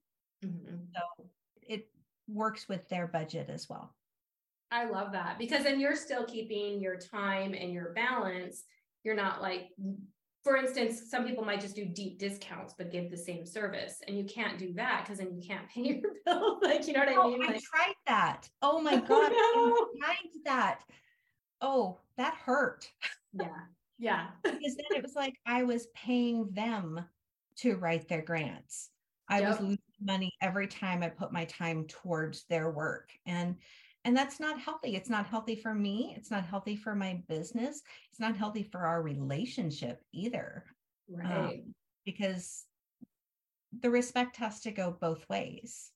Mm-hmm. 0.46 0.76
So 0.96 1.26
it 1.62 1.90
works 2.28 2.68
with 2.70 2.88
their 2.90 3.08
budget 3.08 3.50
as 3.50 3.70
well. 3.70 3.94
I 4.72 4.86
love 4.86 5.12
that 5.12 5.38
because 5.38 5.66
then 5.66 5.82
you're 5.82 5.98
still 5.98 6.24
keeping 6.24 6.80
your 6.80 6.96
time 6.96 7.54
and 7.54 7.74
your 7.74 7.92
balance. 7.94 8.64
You're 9.04 9.16
not 9.16 9.42
like 9.42 9.70
for 10.44 10.58
instance, 10.58 11.04
some 11.10 11.26
people 11.26 11.44
might 11.46 11.62
just 11.62 11.76
do 11.76 11.86
deep 11.86 12.18
discounts 12.18 12.74
but 12.78 12.92
give 12.92 13.12
the 13.12 13.18
same 13.18 13.46
service, 13.46 14.02
and 14.08 14.18
you 14.18 14.24
can't 14.26 14.58
do 14.58 14.74
that 14.74 15.04
because 15.04 15.20
then 15.20 15.34
you 15.34 15.42
can't 15.42 15.68
pay 15.70 15.82
your 16.02 16.12
bill. 16.26 16.60
like, 16.62 16.88
you 16.88 16.94
know 16.94 17.02
what 17.02 17.10
I 17.10 17.16
oh, 17.16 17.30
mean? 17.30 17.44
I 17.44 17.48
Like, 17.54 17.62
tried 17.62 17.94
that. 18.08 18.50
Oh 18.62 18.82
my 18.82 18.96
god, 19.08 19.32
Oh, 19.36 19.90
I 20.02 20.06
tried 20.06 20.30
that. 20.46 20.80
Oh, 21.62 22.00
that 22.18 22.34
hurt. 22.34 22.90
yeah, 23.34 23.48
yeah, 24.00 24.28
because 24.44 24.76
then 24.76 24.98
it 24.98 25.04
was 25.04 25.16
like 25.16 25.36
I 25.46 25.64
was 25.64 25.88
paying 25.94 26.50
them 26.52 27.06
to 27.58 27.76
write 27.76 28.08
their 28.08 28.22
grants. 28.24 28.90
I 29.30 29.42
was 29.42 29.60
losing 29.62 29.78
money 30.02 30.34
every 30.42 30.68
time 30.68 31.04
I 31.04 31.10
put 31.10 31.32
my 31.32 31.46
time 31.46 31.86
towards 31.88 32.44
their 32.46 32.70
work. 32.70 33.12
And 33.26 33.56
and 34.04 34.18
that's 34.18 34.40
not 34.40 34.60
healthy. 34.60 34.96
It's 34.96 35.10
not 35.10 35.28
healthy 35.28 35.56
for 35.56 35.74
me. 35.74 36.14
It's 36.18 36.32
not 36.32 36.46
healthy 36.46 36.76
for 36.76 36.96
my 36.96 37.22
business. 37.28 37.82
It's 38.10 38.20
not 38.20 38.36
healthy 38.36 38.64
for 38.64 38.82
our 38.82 39.02
relationship 39.02 40.02
either. 40.12 40.66
right. 41.10 41.60
Um, 41.60 41.74
because 42.06 42.66
the 43.80 43.90
respect 43.90 44.36
has 44.38 44.62
to 44.62 44.72
go 44.72 44.98
both 45.00 45.28
ways. 45.30 45.92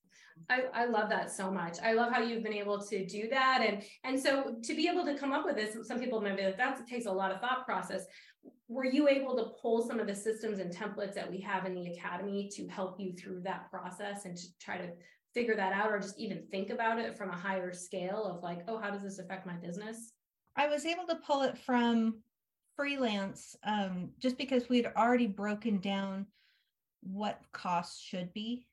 I, 0.50 0.65
I 0.74 0.86
love 0.86 1.10
that 1.10 1.32
so 1.32 1.50
much. 1.50 1.78
I 1.82 1.94
love 1.94 2.12
how 2.12 2.22
you've 2.22 2.44
been 2.44 2.54
able 2.54 2.80
to 2.86 3.06
do 3.06 3.30
that. 3.30 3.63
And 3.65 3.84
and 4.04 4.20
so 4.20 4.56
to 4.63 4.76
be 4.76 4.88
able 4.88 5.06
to 5.06 5.18
come 5.18 5.32
up 5.32 5.46
with 5.46 5.56
this, 5.56 5.88
some 5.88 6.00
people 6.00 6.22
might 6.22 6.38
be 6.38 6.44
like, 6.44 6.58
that 6.58 6.86
takes 6.88 7.06
a 7.06 7.12
lot 7.12 7.32
of 7.32 7.39
thought 7.39 7.65
process. 7.65 8.06
Were 8.68 8.86
you 8.86 9.08
able 9.08 9.36
to 9.38 9.60
pull 9.62 9.88
some 9.88 10.00
of 10.00 10.08
the 10.08 10.15
systems 10.15 10.60
and 10.60 10.72
templates 10.76 11.15
that 11.15 11.32
we 11.32 11.39
have 11.41 11.65
in 11.65 11.74
the 11.74 11.88
academy 11.94 12.50
to 12.54 12.68
help 12.68 13.00
you 13.00 13.13
through 13.13 13.41
that 13.44 13.72
process 13.72 14.26
and 14.26 14.38
to 14.38 14.46
try 14.60 14.78
to 14.78 14.89
figure 15.36 15.56
that 15.56 15.74
out 15.74 15.91
or 15.91 16.00
just 16.00 16.17
even 16.17 16.48
think 16.50 16.71
about 16.71 16.98
it 16.98 17.15
from 17.15 17.30
a 17.30 17.36
higher 17.36 17.74
scale 17.74 18.24
of 18.24 18.41
like, 18.41 18.62
oh, 18.67 18.80
how 18.80 18.89
does 18.89 19.04
this 19.04 19.19
affect 19.19 19.45
my 19.45 19.54
business? 19.54 20.13
I 20.56 20.67
was 20.67 20.86
able 20.86 21.06
to 21.08 21.15
pull 21.17 21.43
it 21.43 21.58
from 21.58 22.24
freelance 22.76 23.56
um, 23.63 24.10
just 24.17 24.38
because 24.38 24.69
we'd 24.69 24.88
already 24.98 25.28
broken 25.28 25.80
down 25.80 26.26
what 27.02 27.41
costs 27.52 28.02
should 28.02 28.34
be 28.34 28.65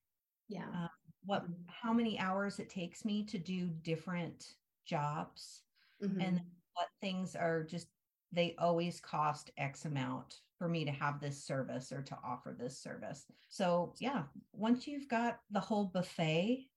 Yeah. 0.49 0.65
Uh, 0.75 0.89
what 1.25 1.45
how 1.69 1.93
many 1.93 2.19
hours 2.19 2.59
it 2.59 2.69
takes 2.71 3.05
me 3.05 3.23
to 3.25 3.39
do 3.39 3.69
different 3.83 4.57
jobs 4.85 5.63
Mhm. 6.03 6.27
and 6.27 6.41
what 6.75 6.89
things 7.01 7.37
are 7.37 7.63
just 7.63 7.89
they 8.33 8.55
always 8.59 9.01
cost 9.01 9.51
x 9.57 9.85
amount 9.85 10.41
for 10.63 10.69
me 10.69 10.85
to 10.85 10.93
have 10.93 11.19
this 11.21 11.43
service 11.45 11.91
or 11.91 12.03
to 12.03 12.17
offer 12.25 12.55
this 12.57 12.79
service 12.81 13.27
so 13.49 13.93
yeah 13.99 14.23
once 14.53 14.87
you've 14.87 15.09
got 15.09 15.41
the 15.51 15.59
whole 15.59 15.87
buffet 15.87 16.69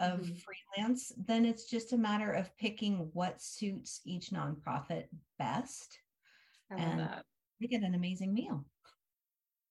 of 0.00 0.18
Mhm. 0.22 0.42
freelance 0.76 1.12
then 1.16 1.44
it's 1.46 1.70
just 1.70 1.92
a 1.92 1.96
matter 1.96 2.32
of 2.32 2.50
picking 2.56 3.08
what 3.12 3.40
suits 3.40 4.00
each 4.04 4.30
nonprofit 4.30 5.04
best 5.38 6.00
I 6.72 6.74
love 6.74 6.82
and- 6.88 7.00
that. 7.02 7.24
you 7.60 7.68
get 7.68 7.84
an 7.84 7.94
amazing 7.94 8.34
meal 8.34 8.64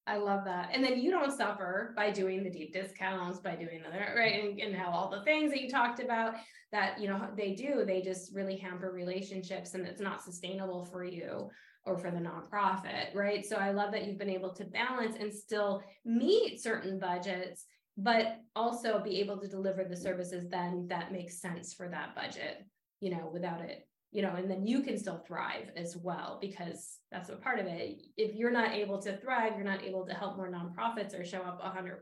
I 0.07 0.17
love 0.17 0.43
that. 0.45 0.69
And 0.73 0.83
then 0.83 0.99
you 0.99 1.11
don't 1.11 1.31
suffer 1.31 1.93
by 1.95 2.09
doing 2.09 2.43
the 2.43 2.49
deep 2.49 2.73
discounts, 2.73 3.37
by 3.41 3.55
doing 3.55 3.83
the 3.83 3.89
right 3.91 4.43
and, 4.43 4.59
and 4.59 4.75
how 4.75 4.89
all 4.89 5.07
the 5.07 5.21
things 5.23 5.51
that 5.51 5.61
you 5.61 5.69
talked 5.69 5.99
about 5.99 6.33
that 6.71 6.99
you 6.99 7.07
know 7.07 7.29
they 7.35 7.53
do, 7.53 7.83
they 7.85 8.01
just 8.01 8.33
really 8.33 8.57
hamper 8.57 8.89
relationships 8.91 9.75
and 9.75 9.85
it's 9.85 10.01
not 10.01 10.23
sustainable 10.23 10.83
for 10.85 11.03
you 11.03 11.51
or 11.85 11.97
for 11.97 12.11
the 12.11 12.17
nonprofit, 12.17 13.15
right? 13.15 13.45
So 13.45 13.55
I 13.55 13.71
love 13.71 13.91
that 13.91 14.05
you've 14.05 14.17
been 14.17 14.29
able 14.29 14.53
to 14.55 14.65
balance 14.65 15.15
and 15.19 15.33
still 15.33 15.81
meet 16.05 16.61
certain 16.61 16.99
budgets, 16.99 17.65
but 17.97 18.37
also 18.55 19.01
be 19.01 19.19
able 19.19 19.39
to 19.39 19.47
deliver 19.47 19.83
the 19.83 19.95
services 19.95 20.47
then 20.49 20.87
that 20.89 21.11
makes 21.11 21.41
sense 21.41 21.73
for 21.73 21.89
that 21.89 22.15
budget, 22.15 22.65
you 22.99 23.11
know, 23.11 23.29
without 23.31 23.61
it 23.61 23.87
you 24.11 24.23
know, 24.23 24.35
and 24.35 24.49
then 24.49 24.65
you 24.65 24.81
can 24.81 24.97
still 24.97 25.23
thrive 25.27 25.69
as 25.75 25.95
well 25.95 26.39
because 26.41 26.97
that's 27.11 27.29
a 27.29 27.35
part 27.35 27.59
of 27.59 27.67
it. 27.67 27.97
If 28.17 28.35
you're 28.35 28.51
not 28.51 28.73
able 28.73 28.99
to 29.03 29.17
thrive, 29.17 29.53
you're 29.55 29.63
not 29.63 29.83
able 29.83 30.05
to 30.07 30.13
help 30.13 30.35
more 30.35 30.51
nonprofits 30.51 31.19
or 31.19 31.23
show 31.23 31.41
up 31.41 31.61
100%, 31.61 31.99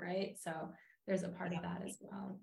right? 0.00 0.36
So 0.40 0.52
there's 1.06 1.22
a 1.22 1.28
part 1.28 1.52
of 1.52 1.60
that 1.62 1.82
as 1.84 1.98
well. 2.00 2.38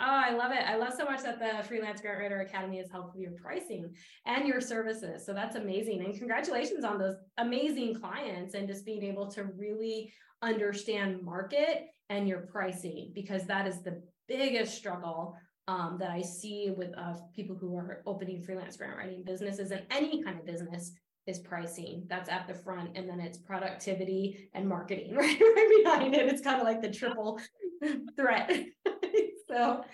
Oh, 0.00 0.04
I 0.06 0.34
love 0.34 0.50
it. 0.50 0.64
I 0.66 0.76
love 0.76 0.92
so 0.96 1.04
much 1.04 1.22
that 1.22 1.38
the 1.38 1.62
Freelance 1.68 2.00
Grant 2.00 2.18
Writer 2.18 2.40
Academy 2.40 2.78
has 2.78 2.90
helped 2.90 3.14
with 3.14 3.22
your 3.22 3.32
pricing 3.32 3.94
and 4.26 4.48
your 4.48 4.60
services. 4.60 5.24
So 5.24 5.32
that's 5.32 5.54
amazing. 5.54 6.04
And 6.04 6.16
congratulations 6.18 6.84
on 6.84 6.98
those 6.98 7.14
amazing 7.38 7.94
clients 7.94 8.54
and 8.54 8.66
just 8.66 8.84
being 8.84 9.04
able 9.04 9.30
to 9.32 9.44
really 9.44 10.12
understand 10.42 11.22
market 11.22 11.84
and 12.10 12.26
your 12.26 12.40
pricing 12.40 13.12
because 13.14 13.46
that 13.46 13.66
is 13.66 13.82
the 13.82 14.02
biggest 14.26 14.74
struggle 14.76 15.36
um, 15.68 15.96
that 16.00 16.10
I 16.10 16.20
see 16.20 16.74
with 16.76 16.90
uh, 16.98 17.14
people 17.34 17.56
who 17.56 17.76
are 17.76 18.02
opening 18.04 18.42
freelance 18.42 18.76
grant 18.76 18.96
writing 18.96 19.22
businesses 19.24 19.70
and 19.70 19.82
any 19.90 20.22
kind 20.22 20.38
of 20.38 20.44
business 20.44 20.92
is 21.26 21.38
pricing. 21.38 22.04
That's 22.08 22.28
at 22.28 22.48
the 22.48 22.54
front, 22.54 22.96
and 22.96 23.08
then 23.08 23.20
it's 23.20 23.38
productivity 23.38 24.48
and 24.54 24.68
marketing 24.68 25.14
right, 25.14 25.40
right 25.56 25.82
behind 25.84 26.14
it. 26.14 26.26
It's 26.26 26.42
kind 26.42 26.60
of 26.60 26.66
like 26.66 26.82
the 26.82 26.90
triple 26.90 27.38
threat. 28.16 28.50
so 29.52 29.84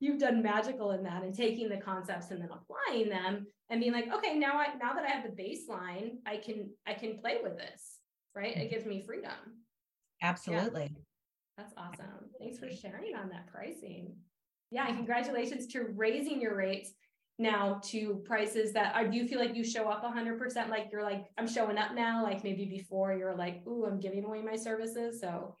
you've 0.00 0.18
done 0.18 0.42
magical 0.42 0.90
in 0.90 1.02
that 1.04 1.22
and 1.22 1.34
taking 1.34 1.68
the 1.68 1.76
concepts 1.76 2.30
and 2.30 2.40
then 2.40 2.50
applying 2.50 3.08
them 3.08 3.46
and 3.70 3.80
being 3.80 3.92
like, 3.92 4.12
okay, 4.12 4.34
now 4.34 4.58
I 4.58 4.74
now 4.80 4.92
that 4.92 5.04
I 5.04 5.08
have 5.08 5.24
the 5.24 5.42
baseline, 5.42 6.16
I 6.26 6.36
can 6.36 6.70
I 6.86 6.94
can 6.94 7.18
play 7.18 7.38
with 7.42 7.56
this. 7.56 8.00
Right? 8.34 8.56
It 8.56 8.70
gives 8.70 8.84
me 8.84 9.00
freedom. 9.06 9.30
absolutely 10.22 10.90
That's 11.56 11.72
awesome. 11.76 12.30
Thanks 12.40 12.58
for 12.58 12.68
sharing 12.68 13.14
on 13.14 13.28
that 13.28 13.46
pricing. 13.46 14.16
Yeah, 14.72 14.88
and 14.88 14.96
congratulations 14.96 15.68
to 15.68 15.86
raising 15.94 16.40
your 16.40 16.56
rates 16.56 16.90
now 17.38 17.80
to 17.84 18.22
prices 18.24 18.72
that 18.72 18.94
are, 18.94 19.06
do 19.06 19.16
you 19.16 19.26
feel 19.26 19.38
like 19.38 19.54
you 19.54 19.64
show 19.64 19.88
up 19.88 20.02
hundred 20.02 20.38
percent? 20.38 20.68
Like 20.68 20.88
you're 20.90 21.04
like, 21.04 21.26
I'm 21.38 21.46
showing 21.46 21.78
up 21.78 21.94
now, 21.94 22.22
like 22.24 22.42
maybe 22.42 22.64
before 22.64 23.12
you're 23.14 23.36
like, 23.36 23.62
ooh, 23.68 23.84
I'm 23.86 24.00
giving 24.00 24.24
away 24.24 24.42
my 24.42 24.56
services. 24.56 25.20
So 25.20 25.54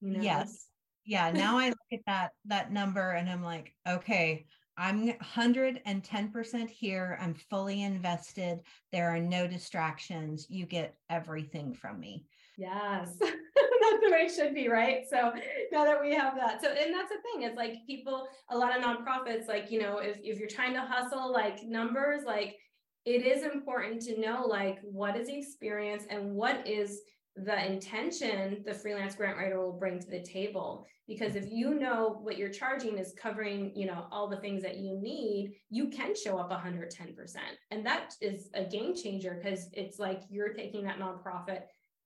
you 0.00 0.10
know, 0.18 0.22
Yes. 0.22 0.66
Yeah. 1.06 1.30
Now 1.30 1.58
I 1.58 1.72
at 1.92 2.00
that 2.06 2.32
that 2.46 2.72
number 2.72 3.12
and 3.12 3.28
I'm 3.28 3.42
like, 3.42 3.74
okay, 3.88 4.46
I'm 4.78 5.10
110% 5.10 6.68
here. 6.68 7.18
I'm 7.20 7.34
fully 7.34 7.82
invested. 7.82 8.60
There 8.92 9.08
are 9.08 9.20
no 9.20 9.46
distractions. 9.46 10.46
You 10.50 10.66
get 10.66 10.94
everything 11.08 11.72
from 11.72 11.98
me. 11.98 12.26
Yes, 12.58 13.16
that's 13.20 14.02
the 14.02 14.10
way 14.10 14.26
it 14.26 14.34
should 14.34 14.54
be, 14.54 14.68
right? 14.68 15.04
So 15.08 15.32
now 15.72 15.84
that 15.84 16.00
we 16.00 16.14
have 16.14 16.36
that, 16.36 16.62
so 16.62 16.68
and 16.68 16.92
that's 16.92 17.10
the 17.10 17.18
thing. 17.22 17.42
It's 17.42 17.56
like 17.56 17.74
people, 17.86 18.28
a 18.50 18.56
lot 18.56 18.76
of 18.76 18.82
nonprofits, 18.82 19.46
like 19.46 19.70
you 19.70 19.80
know, 19.80 19.98
if 19.98 20.18
if 20.22 20.38
you're 20.38 20.48
trying 20.48 20.72
to 20.74 20.80
hustle 20.80 21.30
like 21.32 21.64
numbers, 21.64 22.22
like 22.26 22.56
it 23.04 23.24
is 23.24 23.44
important 23.44 24.02
to 24.02 24.20
know 24.20 24.46
like 24.46 24.78
what 24.82 25.16
is 25.16 25.28
the 25.28 25.38
experience 25.38 26.04
and 26.10 26.32
what 26.32 26.66
is 26.66 27.02
the 27.36 27.70
intention 27.70 28.62
the 28.64 28.72
freelance 28.72 29.14
grant 29.14 29.36
writer 29.36 29.60
will 29.60 29.78
bring 29.78 29.98
to 29.98 30.10
the 30.10 30.22
table 30.22 30.86
because 31.06 31.36
if 31.36 31.44
you 31.50 31.74
know 31.74 32.18
what 32.22 32.38
you're 32.38 32.48
charging 32.48 32.96
is 32.96 33.14
covering 33.20 33.70
you 33.74 33.86
know 33.86 34.06
all 34.10 34.26
the 34.26 34.38
things 34.38 34.62
that 34.62 34.78
you 34.78 34.98
need 34.98 35.54
you 35.68 35.88
can 35.88 36.14
show 36.16 36.38
up 36.38 36.50
110% 36.50 37.36
and 37.70 37.84
that 37.84 38.14
is 38.22 38.48
a 38.54 38.64
game 38.64 38.94
changer 38.96 39.38
because 39.42 39.68
it's 39.74 39.98
like 39.98 40.22
you're 40.30 40.54
taking 40.54 40.82
that 40.82 40.98
nonprofit 40.98 41.62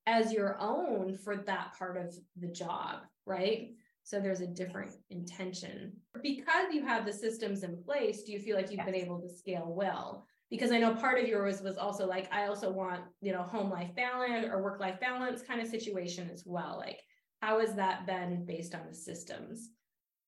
as 0.06 0.32
your 0.32 0.56
own 0.60 1.16
for 1.16 1.36
that 1.36 1.72
part 1.78 1.96
of 1.96 2.14
the 2.36 2.48
job, 2.48 3.00
right? 3.26 3.70
So 4.02 4.18
there's 4.18 4.40
a 4.40 4.46
different 4.46 4.92
intention. 5.10 5.92
Because 6.22 6.72
you 6.72 6.84
have 6.84 7.06
the 7.06 7.12
systems 7.12 7.62
in 7.62 7.82
place, 7.84 8.24
do 8.24 8.32
you 8.32 8.40
feel 8.40 8.56
like 8.56 8.70
you've 8.70 8.84
been 8.84 8.94
able 8.94 9.20
to 9.20 9.28
scale 9.28 9.72
well? 9.72 10.26
Because 10.50 10.72
I 10.72 10.78
know 10.78 10.94
part 10.94 11.20
of 11.20 11.28
yours 11.28 11.62
was 11.62 11.76
also 11.76 12.06
like, 12.06 12.32
I 12.32 12.46
also 12.46 12.70
want, 12.70 13.02
you 13.20 13.32
know, 13.32 13.42
home 13.42 13.70
life 13.70 13.94
balance 13.94 14.46
or 14.50 14.62
work 14.62 14.80
life 14.80 14.98
balance 15.00 15.42
kind 15.42 15.60
of 15.60 15.68
situation 15.68 16.28
as 16.32 16.44
well. 16.44 16.76
Like, 16.78 17.00
how 17.40 17.60
has 17.60 17.74
that 17.76 18.06
been 18.06 18.44
based 18.44 18.74
on 18.74 18.82
the 18.88 18.94
systems? 18.94 19.70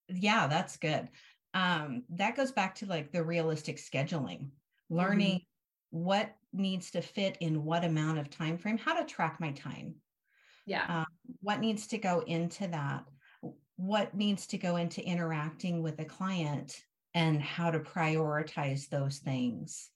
Yeah, 0.09 0.47
that's 0.47 0.77
good. 0.77 1.09
Um, 1.55 2.05
that 2.11 2.37
goes 2.37 2.53
back 2.53 2.77
to 2.77 2.87
like 2.87 3.13
the 3.13 3.25
realistic 3.25 3.79
scheduling, 3.79 4.51
learning 4.89 5.41
what 5.91 6.35
needs 6.53 6.93
to 6.93 7.03
fit 7.03 7.37
in 7.41 7.65
what 7.65 7.85
amount 7.85 8.19
of 8.19 8.31
time 8.31 8.57
frame, 8.57 8.79
how 8.79 8.99
to 8.99 9.05
track 9.05 9.41
my 9.41 9.51
time. 9.53 9.97
Yeah. 10.65 10.85
um, 10.89 11.07
what 11.41 11.59
needs 11.59 11.89
to 11.89 11.99
go 11.99 12.21
into 12.21 12.69
that 12.69 13.05
what 13.77 14.15
needs 14.15 14.47
to 14.47 14.59
go 14.59 14.77
into 14.77 15.05
interacting 15.05 15.83
with 15.83 15.99
a 15.99 16.05
client 16.05 16.85
and 17.15 17.43
how 17.43 17.71
to 17.71 17.81
prioritize 17.81 18.89
those 18.89 19.19
things 19.19 19.91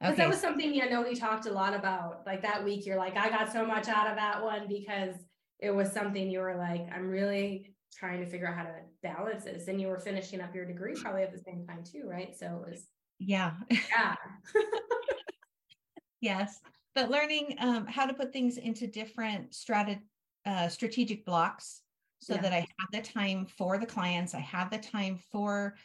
Because 0.00 0.16
that 0.18 0.28
was 0.28 0.40
something 0.40 0.74
you 0.74 0.88
know 0.90 1.02
we 1.02 1.14
talked 1.14 1.46
a 1.46 1.52
lot 1.52 1.74
about. 1.74 2.22
Like 2.26 2.42
that 2.42 2.62
week, 2.64 2.84
you're 2.86 2.98
like, 2.98 3.16
I 3.16 3.30
got 3.30 3.52
so 3.52 3.64
much 3.64 3.88
out 3.88 4.08
of 4.08 4.16
that 4.16 4.42
one 4.42 4.68
because 4.68 5.14
it 5.58 5.70
was 5.70 5.90
something 5.90 6.30
you 6.30 6.40
were 6.40 6.56
like, 6.56 6.86
I'm 6.94 7.08
really 7.08 7.74
trying 7.94 8.20
to 8.20 8.26
figure 8.26 8.46
out 8.46 8.56
how 8.56 8.64
to 8.64 8.74
balance 9.02 9.44
this. 9.44 9.68
And 9.68 9.80
you 9.80 9.88
were 9.88 9.98
finishing 9.98 10.42
up 10.42 10.54
your 10.54 10.66
degree 10.66 10.94
probably 10.94 11.22
at 11.22 11.32
the 11.32 11.38
same 11.38 11.66
time 11.66 11.82
too, 11.82 12.02
right? 12.06 12.36
So 12.36 12.62
it 12.66 12.70
was 12.70 12.86
yeah 13.18 13.52
yeah. 13.70 14.14
yes 16.20 16.60
but 16.94 17.10
learning 17.10 17.54
um, 17.60 17.86
how 17.86 18.06
to 18.06 18.14
put 18.14 18.32
things 18.32 18.58
into 18.58 18.86
different 18.86 19.52
strat- 19.52 20.00
uh, 20.44 20.68
strategic 20.68 21.24
blocks 21.24 21.82
so 22.20 22.34
Yeah. 22.34 22.42
that 22.42 22.52
i 22.52 22.56
have 22.56 22.90
the 22.92 23.00
time 23.00 23.46
for 23.46 23.78
the 23.78 23.86
clients 23.86 24.34
i 24.34 24.40
have 24.40 24.70
the 24.70 24.78
time 24.78 25.18
for 25.32 25.76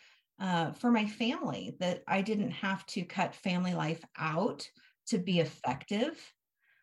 uh, 0.41 0.71
for 0.73 0.91
my 0.91 1.06
family 1.06 1.75
that 1.80 2.04
i 2.08 2.21
didn't 2.21 2.51
have 2.51 2.86
to 2.86 3.04
cut 3.04 3.34
family 3.34 3.73
life 3.73 4.04
out 4.17 4.67
to 5.08 5.17
be 5.17 5.39
effective 5.39 6.34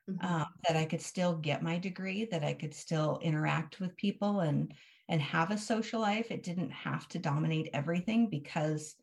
mm-hmm. 0.08 0.26
um, 0.26 0.46
that 0.66 0.76
I 0.76 0.84
could 0.84 1.00
still 1.00 1.36
get 1.36 1.62
my 1.62 1.78
degree, 1.78 2.26
that 2.30 2.44
I 2.44 2.54
could 2.54 2.74
still 2.74 3.18
interact 3.22 3.80
with 3.80 3.96
people 3.96 4.40
and 4.40 4.72
and 5.10 5.22
have 5.22 5.50
a 5.50 5.58
social 5.58 6.00
life. 6.00 6.30
It 6.30 6.42
didn't 6.42 6.70
have 6.70 7.08
to 7.08 7.18
dominate 7.18 7.70
everything 7.72 8.28
because 8.28 8.94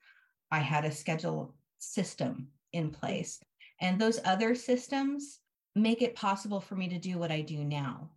I 0.51 0.59
had 0.59 0.85
a 0.85 0.91
schedule 0.91 1.55
system 1.79 2.49
in 2.73 2.91
place. 2.91 3.39
And 3.81 3.99
those 3.99 4.19
other 4.23 4.53
systems 4.53 5.39
make 5.73 6.03
it 6.03 6.15
possible 6.15 6.61
for 6.61 6.75
me 6.75 6.87
to 6.89 6.99
do 6.99 7.17
what 7.17 7.31
I 7.31 7.41
do 7.41 7.63
now. 7.63 8.11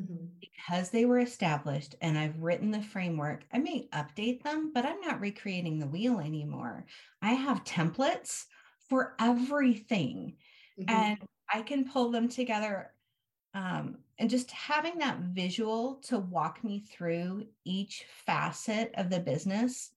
Mm-hmm. 0.00 0.26
Because 0.40 0.90
they 0.90 1.04
were 1.04 1.18
established 1.18 1.94
and 2.00 2.18
I've 2.18 2.40
written 2.40 2.70
the 2.70 2.82
framework, 2.82 3.44
I 3.52 3.58
may 3.58 3.88
update 3.92 4.42
them, 4.42 4.72
but 4.74 4.84
I'm 4.84 5.00
not 5.00 5.20
recreating 5.20 5.78
the 5.78 5.86
wheel 5.86 6.20
anymore. 6.20 6.86
I 7.22 7.32
have 7.32 7.64
templates 7.64 8.44
for 8.88 9.14
everything. 9.20 10.36
Mm-hmm. 10.78 10.94
And 10.94 11.18
I 11.52 11.62
can 11.62 11.88
pull 11.88 12.10
them 12.10 12.28
together. 12.28 12.92
Um, 13.54 13.98
and 14.18 14.30
just 14.30 14.50
having 14.50 14.98
that 14.98 15.18
visual 15.18 16.00
to 16.04 16.18
walk 16.18 16.62
me 16.62 16.80
through 16.80 17.46
each 17.64 18.04
facet 18.26 18.92
of 18.96 19.10
the 19.10 19.20
business, 19.20 19.90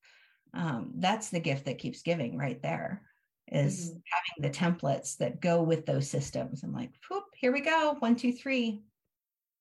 um, 0.54 0.92
that's 0.96 1.30
the 1.30 1.40
gift 1.40 1.66
that 1.66 1.78
keeps 1.78 2.02
giving 2.02 2.38
right 2.38 2.62
there 2.62 3.04
is 3.52 3.90
mm-hmm. 3.90 4.00
having 4.12 4.52
the 4.52 4.58
templates 4.58 5.18
that 5.18 5.42
go 5.42 5.62
with 5.62 5.86
those 5.86 6.10
systems. 6.10 6.64
I'm 6.64 6.74
like, 6.74 6.92
whoop, 7.10 7.26
here 7.36 7.52
we 7.52 7.62
go. 7.62 7.96
One, 8.00 8.16
two, 8.16 8.34
three. 8.34 8.82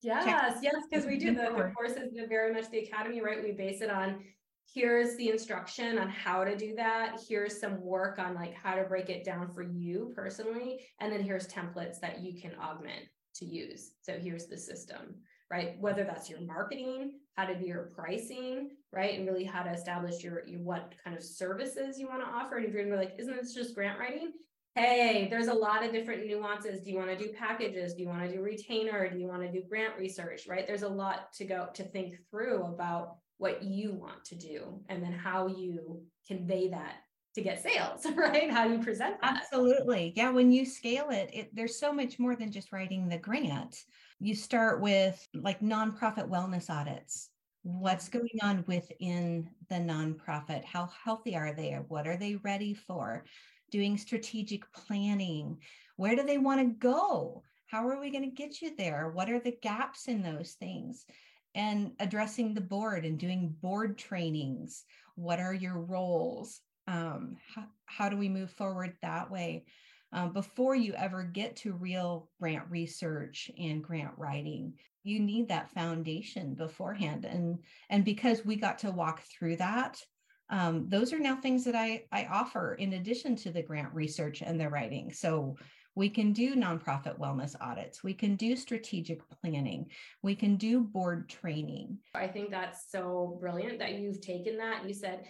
Yes, 0.03 0.25
Check. 0.25 0.63
yes, 0.63 0.83
because 0.91 1.07
we 1.07 1.17
do 1.17 1.35
the, 1.35 1.43
the 1.57 1.73
courses, 1.77 2.11
very 2.29 2.53
much 2.53 2.69
the 2.71 2.81
academy, 2.81 3.21
right? 3.21 3.43
We 3.43 3.53
base 3.53 3.83
it 3.83 3.91
on 3.91 4.25
here's 4.73 5.17
the 5.17 5.29
instruction 5.29 5.99
on 5.99 6.09
how 6.09 6.45
to 6.45 6.57
do 6.57 6.75
that. 6.77 7.21
Here's 7.29 7.61
some 7.61 7.81
work 7.81 8.19
on 8.19 8.35
like 8.35 8.55
how 8.55 8.75
to 8.75 8.85
break 8.85 9.11
it 9.11 9.25
down 9.25 9.51
for 9.53 9.63
you 9.63 10.13
personally. 10.15 10.81
And 11.01 11.13
then 11.13 11.23
here's 11.23 11.47
templates 11.47 12.01
that 12.01 12.21
you 12.21 12.41
can 12.41 12.53
augment 12.61 13.05
to 13.35 13.45
use. 13.45 13.93
So 14.03 14.15
here's 14.15 14.47
the 14.47 14.57
system 14.57 15.17
right? 15.51 15.77
Whether 15.81 16.05
that's 16.05 16.31
your 16.31 16.41
marketing 16.41 17.19
how 17.35 17.45
to 17.45 17.59
do 17.59 17.67
your 17.67 17.91
pricing 17.95 18.71
right? 18.93 19.19
And 19.19 19.27
really 19.27 19.45
how 19.45 19.63
to 19.63 19.71
establish 19.71 20.23
your, 20.23 20.47
your 20.47 20.61
what 20.61 20.95
kind 21.03 21.17
of 21.17 21.23
services 21.23 21.99
you 21.99 22.09
want 22.09 22.23
to 22.23 22.29
offer. 22.29 22.57
And 22.57 22.67
if 22.67 22.73
you're 22.73 22.85
gonna 22.85 22.97
be 22.97 23.05
like 23.05 23.17
isn't 23.19 23.37
this 23.37 23.55
just 23.55 23.75
grant 23.75 23.99
writing 23.99 24.33
hey 24.75 25.29
there's 25.31 25.49
a 25.49 25.55
lot 25.55 25.85
of 25.85 25.93
different 25.93 26.27
nuances. 26.27 26.81
Do 26.81 26.91
you 26.91 26.97
want 26.97 27.11
to 27.11 27.17
do 27.17 27.33
packages? 27.33 27.95
Do 27.95 28.03
you 28.03 28.09
want 28.09 28.23
to 28.23 28.33
do 28.33 28.43
retainer? 28.43 29.09
Do 29.11 29.19
you 29.19 29.27
want 29.27 29.43
to 29.43 29.53
do 29.53 29.63
grant 29.69 29.99
research 29.99 30.47
right? 30.49 30.67
There's 30.67 30.83
a 30.83 30.89
lot 30.89 31.33
to 31.35 31.45
go 31.45 31.69
to 31.75 31.83
think 31.83 32.15
through 32.31 32.65
about 32.65 33.17
what 33.39 33.63
you 33.63 33.93
want 33.93 34.25
to 34.25 34.35
do 34.37 34.81
and 34.89 35.03
then 35.03 35.13
how 35.13 35.47
you 35.47 36.03
convey 36.27 36.69
that 36.69 36.95
to 37.35 37.43
get 37.43 37.63
sales 37.63 38.07
right? 38.17 38.51
How 38.51 38.67
you 38.67 38.79
present 38.79 39.21
that. 39.21 39.43
Absolutely. 39.43 40.13
Yeah 40.17 40.31
when 40.31 40.53
you 40.53 40.65
scale 40.65 41.11
it, 41.11 41.31
it 41.33 41.51
there's 41.55 41.79
so 41.79 41.93
much 41.93 42.19
more 42.19 42.37
than 42.37 42.51
just 42.51 42.73
writing 42.73 43.09
the 43.09 43.19
grant. 43.19 43.77
You 44.21 44.35
start 44.35 44.81
with 44.81 45.27
like 45.35 45.61
nonprofit 45.61 46.29
wellness 46.29 46.71
audits. 46.71 47.29
What's 47.63 48.09
mm-hmm. 48.09 48.19
going 48.19 48.39
on 48.43 48.65
within 48.67 49.51
the 49.69 49.77
nonprofit? 49.77 50.65
How 50.65 50.89
healthy 51.05 51.37
are 51.37 51.53
they? 51.53 51.79
What 51.89 52.07
are 52.07 52.17
they 52.17 52.37
ready 52.37 52.75
for 52.75 53.25
doing 53.73 53.99
strategic 53.99 54.71
planning 54.73 55.59
where 55.97 56.15
do 56.15 56.23
they 56.23 56.39
want 56.39 56.61
to 56.61 56.77
go 56.79 57.43
how 57.67 57.89
are 57.89 57.99
we 57.99 58.11
going 58.11 58.23
to 58.23 58.37
get 58.37 58.63
you 58.63 58.77
there 58.77 59.11
what 59.13 59.29
are 59.29 59.41
the 59.41 59.59
gaps 59.61 60.07
in 60.07 60.23
those 60.23 60.53
things 60.53 61.05
and 61.55 61.93
addressing 62.01 62.55
the 62.55 62.61
board 62.61 63.05
and 63.05 63.19
doing 63.19 63.55
board 63.61 63.99
trainings. 63.99 64.85
What 65.17 65.41
are 65.41 65.55
your 65.55 65.79
roles? 65.79 66.61
Um, 66.87 67.37
how, 67.55 67.65
how 67.87 68.09
do 68.09 68.17
we 68.17 68.29
move 68.29 68.51
forward 68.51 68.97
that 69.03 69.31
way? 69.31 69.65
Um, 70.13 70.33
before 70.33 70.75
you 70.75 70.93
ever 70.95 71.23
get 71.23 71.57
to 71.57 71.73
real 71.73 72.31
grant 72.41 72.65
research 72.71 73.51
and 73.59 73.83
grant 73.83 74.13
writing, 74.17 74.75
you 75.05 75.21
need 75.21 75.49
that 75.49 75.71
foundation 75.71 76.55
beforehand. 76.55 77.25
And, 77.25 77.59
and 77.91 78.05
because 78.05 78.45
we 78.45 78.57
got 78.57 78.79
to 78.81 78.91
walk 78.91 79.23
through 79.23 79.57
that, 79.57 80.03
um, 80.51 80.89
those 80.89 81.13
are 81.13 81.19
now 81.19 81.37
things 81.37 81.65
that 81.65 81.75
I, 81.75 82.05
I 82.13 82.27
offer 82.27 82.75
in 82.75 82.95
addition 82.95 83.37
to 83.37 83.51
the 83.51 83.63
grant 83.63 83.93
research 83.95 84.43
and 84.43 84.61
the 84.61 84.69
writing. 84.69 85.13
So 85.13 85.57
we 85.95 86.09
can 86.09 86.33
do 86.33 86.55
nonprofit 86.55 87.19
wellness 87.19 87.55
audits. 87.61 88.03
We 88.03 88.15
can 88.15 88.37
do 88.37 88.57
strategic 88.57 89.21
planning. 89.43 89.87
We 90.23 90.35
can 90.35 90.57
do 90.57 90.81
board 90.81 91.29
training. 91.29 91.99
I 92.15 92.27
think 92.27 92.51
that's 92.51 92.91
so 92.91 93.37
brilliant 93.41 93.79
that 93.81 93.95
you've 93.95 94.21
taken 94.21 94.57
that. 94.59 94.87
You 94.87 94.95
said, 94.95 95.25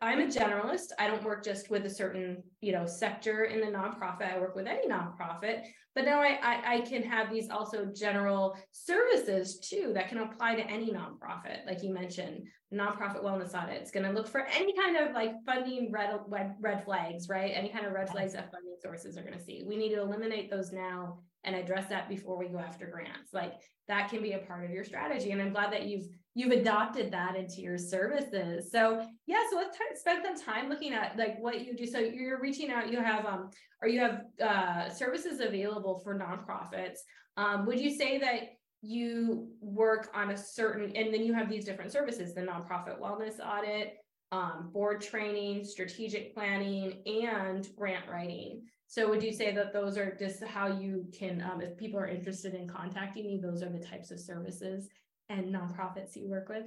I'm 0.00 0.20
a 0.20 0.26
generalist. 0.26 0.88
I 0.98 1.06
don't 1.06 1.24
work 1.24 1.42
just 1.42 1.70
with 1.70 1.86
a 1.86 1.90
certain, 1.90 2.42
you 2.60 2.72
know, 2.72 2.84
sector 2.84 3.44
in 3.44 3.60
the 3.60 3.66
nonprofit. 3.66 4.30
I 4.30 4.38
work 4.38 4.54
with 4.54 4.66
any 4.66 4.86
nonprofit, 4.86 5.62
but 5.94 6.04
now 6.04 6.20
I, 6.20 6.38
I, 6.42 6.74
I 6.74 6.80
can 6.82 7.02
have 7.02 7.32
these 7.32 7.48
also 7.48 7.86
general 7.86 8.58
services 8.72 9.58
too 9.58 9.92
that 9.94 10.10
can 10.10 10.18
apply 10.18 10.56
to 10.56 10.66
any 10.66 10.92
nonprofit. 10.92 11.64
Like 11.66 11.82
you 11.82 11.94
mentioned, 11.94 12.46
nonprofit 12.74 13.24
wellness 13.24 13.54
audit. 13.54 13.80
It's 13.80 13.90
going 13.90 14.04
to 14.04 14.12
look 14.12 14.28
for 14.28 14.46
any 14.54 14.74
kind 14.76 14.98
of 14.98 15.14
like 15.14 15.32
funding 15.46 15.90
red, 15.90 16.10
red, 16.28 16.56
red 16.60 16.84
flags, 16.84 17.30
right? 17.30 17.52
Any 17.54 17.70
kind 17.70 17.86
of 17.86 17.92
red 17.92 18.10
flags 18.10 18.34
that 18.34 18.50
funding 18.52 18.76
sources 18.82 19.16
are 19.16 19.22
going 19.22 19.38
to 19.38 19.44
see. 19.44 19.64
We 19.66 19.78
need 19.78 19.94
to 19.94 20.02
eliminate 20.02 20.50
those 20.50 20.72
now 20.72 21.20
and 21.44 21.56
address 21.56 21.88
that 21.88 22.08
before 22.10 22.36
we 22.36 22.48
go 22.48 22.58
after 22.58 22.86
grants. 22.86 23.32
Like 23.32 23.54
that 23.88 24.10
can 24.10 24.20
be 24.20 24.32
a 24.32 24.40
part 24.40 24.66
of 24.66 24.72
your 24.72 24.84
strategy. 24.84 25.30
And 25.30 25.40
I'm 25.40 25.52
glad 25.52 25.72
that 25.72 25.86
you've 25.86 26.08
you've 26.36 26.52
adopted 26.52 27.10
that 27.10 27.34
into 27.34 27.62
your 27.62 27.78
services. 27.78 28.70
So 28.70 29.02
yeah, 29.26 29.38
so 29.50 29.56
let's 29.56 29.78
spend 29.98 30.22
some 30.22 30.38
time 30.38 30.68
looking 30.68 30.92
at 30.92 31.16
like 31.16 31.38
what 31.40 31.64
you 31.64 31.74
do. 31.74 31.86
So 31.86 31.98
you're 31.98 32.38
reaching 32.38 32.70
out. 32.70 32.92
You 32.92 33.00
have 33.00 33.24
um, 33.24 33.48
or 33.80 33.88
you 33.88 34.00
have 34.00 34.20
uh, 34.40 34.90
services 34.90 35.40
available 35.40 35.98
for 36.04 36.14
nonprofits. 36.14 36.98
Um, 37.38 37.64
would 37.64 37.80
you 37.80 37.90
say 37.90 38.18
that 38.18 38.50
you 38.82 39.48
work 39.60 40.10
on 40.14 40.30
a 40.30 40.36
certain, 40.36 40.94
and 40.94 41.12
then 41.12 41.24
you 41.24 41.32
have 41.32 41.48
these 41.48 41.64
different 41.64 41.90
services: 41.90 42.34
the 42.34 42.42
nonprofit 42.42 43.00
wellness 43.00 43.40
audit, 43.40 43.94
um, 44.30 44.70
board 44.74 45.00
training, 45.00 45.64
strategic 45.64 46.34
planning, 46.34 47.02
and 47.06 47.66
grant 47.78 48.04
writing. 48.10 48.60
So 48.88 49.08
would 49.08 49.22
you 49.22 49.32
say 49.32 49.54
that 49.54 49.72
those 49.72 49.96
are 49.96 50.14
just 50.14 50.44
how 50.44 50.68
you 50.68 51.06
can, 51.18 51.42
um, 51.42 51.60
if 51.60 51.76
people 51.76 51.98
are 51.98 52.06
interested 52.06 52.54
in 52.54 52.68
contacting 52.68 53.28
you, 53.28 53.40
those 53.40 53.60
are 53.60 53.68
the 53.68 53.84
types 53.84 54.12
of 54.12 54.20
services 54.20 54.88
and 55.28 55.54
nonprofits 55.54 56.16
you 56.16 56.28
work 56.28 56.48
with? 56.48 56.64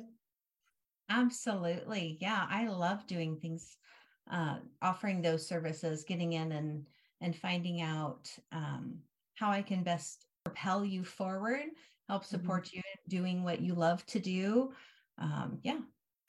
Absolutely. 1.10 2.17
Yeah. 2.22 2.45
I 2.50 2.67
love 2.67 3.08
doing 3.08 3.38
things, 3.38 3.78
uh, 4.32 4.58
offering 4.82 5.22
those 5.22 5.48
services, 5.48 6.04
getting 6.04 6.34
in 6.34 6.52
and, 6.52 6.86
and 7.22 7.36
finding 7.36 7.82
out 7.82 8.30
um, 8.52 9.00
how 9.36 9.50
I 9.50 9.62
can 9.62 9.84
best 9.84 10.26
propel 10.43 10.86
you 10.86 11.04
forward, 11.04 11.65
help 12.08 12.24
mm-hmm. 12.24 12.36
support 12.36 12.65
mm-hmm. 12.65 12.78
you 12.78 12.84
doing 13.08 13.43
what 13.43 13.62
you 13.62 13.74
love 13.74 14.06
to 14.08 14.19
do. 14.19 14.72
Um, 15.17 15.60
yeah, 15.63 15.80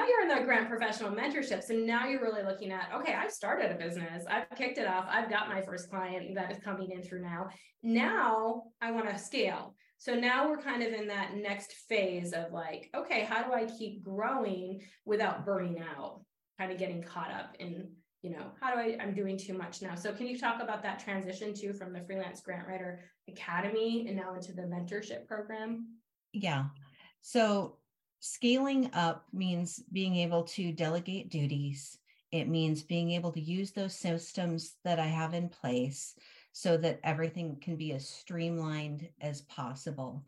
now 0.01 0.07
you're 0.07 0.23
in 0.23 0.29
the 0.29 0.45
grant 0.45 0.69
professional 0.69 1.11
mentorship. 1.11 1.63
So 1.63 1.75
now 1.75 2.07
you're 2.07 2.23
really 2.23 2.43
looking 2.43 2.73
at, 2.73 2.89
okay, 2.95 3.13
I've 3.13 3.31
started 3.31 3.71
a 3.71 3.75
business. 3.75 4.25
I've 4.31 4.49
kicked 4.57 4.79
it 4.79 4.87
off. 4.87 5.05
I've 5.11 5.29
got 5.29 5.49
my 5.51 5.61
first 5.61 5.91
client 5.91 6.35
that 6.37 6.51
is 6.51 6.59
coming 6.65 6.91
in 6.93 7.03
through 7.03 7.23
now. 7.23 7.49
Now 7.83 8.63
I 8.81 8.93
want 8.93 9.11
to 9.11 9.19
scale. 9.19 9.75
So 10.01 10.15
now 10.15 10.49
we're 10.49 10.57
kind 10.57 10.83
of 10.83 10.95
in 10.95 11.07
that 11.09 11.37
next 11.37 11.75
phase 11.87 12.33
of 12.33 12.53
like, 12.53 12.89
okay, 12.97 13.23
how 13.25 13.43
do 13.43 13.53
I 13.53 13.67
keep 13.67 14.03
growing 14.03 14.81
without 15.05 15.45
burning 15.45 15.79
out? 15.79 16.23
Kind 16.59 16.73
of 16.73 16.79
getting 16.79 17.03
caught 17.03 17.31
up 17.31 17.55
in, 17.59 17.91
you 18.23 18.31
know, 18.31 18.47
how 18.63 18.73
do 18.73 18.81
I, 18.81 18.97
I'm 18.99 19.13
doing 19.13 19.37
too 19.37 19.53
much 19.53 19.83
now. 19.83 19.95
So 19.95 20.15
can 20.15 20.27
you 20.27 20.39
talk 20.39 20.63
about 20.63 20.83
that 20.85 21.01
transition 21.01 21.53
too 21.53 21.75
from 21.75 21.93
the 21.93 22.01
freelance 22.01 22.41
grant 22.41 22.67
writer 22.67 23.01
academy 23.29 24.07
and 24.09 24.17
now 24.17 24.33
into 24.33 24.55
the 24.55 24.63
mentorship 24.63 25.27
program? 25.27 25.87
Yeah. 26.33 26.65
So 27.21 27.77
scaling 28.21 28.91
up 28.95 29.27
means 29.35 29.83
being 29.93 30.17
able 30.17 30.45
to 30.45 30.73
delegate 30.73 31.29
duties. 31.29 31.99
It 32.33 32.49
means 32.49 32.83
being 32.83 33.11
able 33.11 33.33
to 33.33 33.41
use 33.41 33.73
those 33.73 33.95
systems 33.95 34.77
that 34.83 34.99
I 34.99 35.09
have 35.09 35.35
in 35.35 35.51
place 35.51 36.15
so 36.53 36.77
that 36.77 37.01
everything 37.05 37.57
can 37.61 37.77
be 37.77 37.93
as 37.93 38.09
streamlined 38.09 39.09
as 39.21 39.43
possible. 39.43 40.25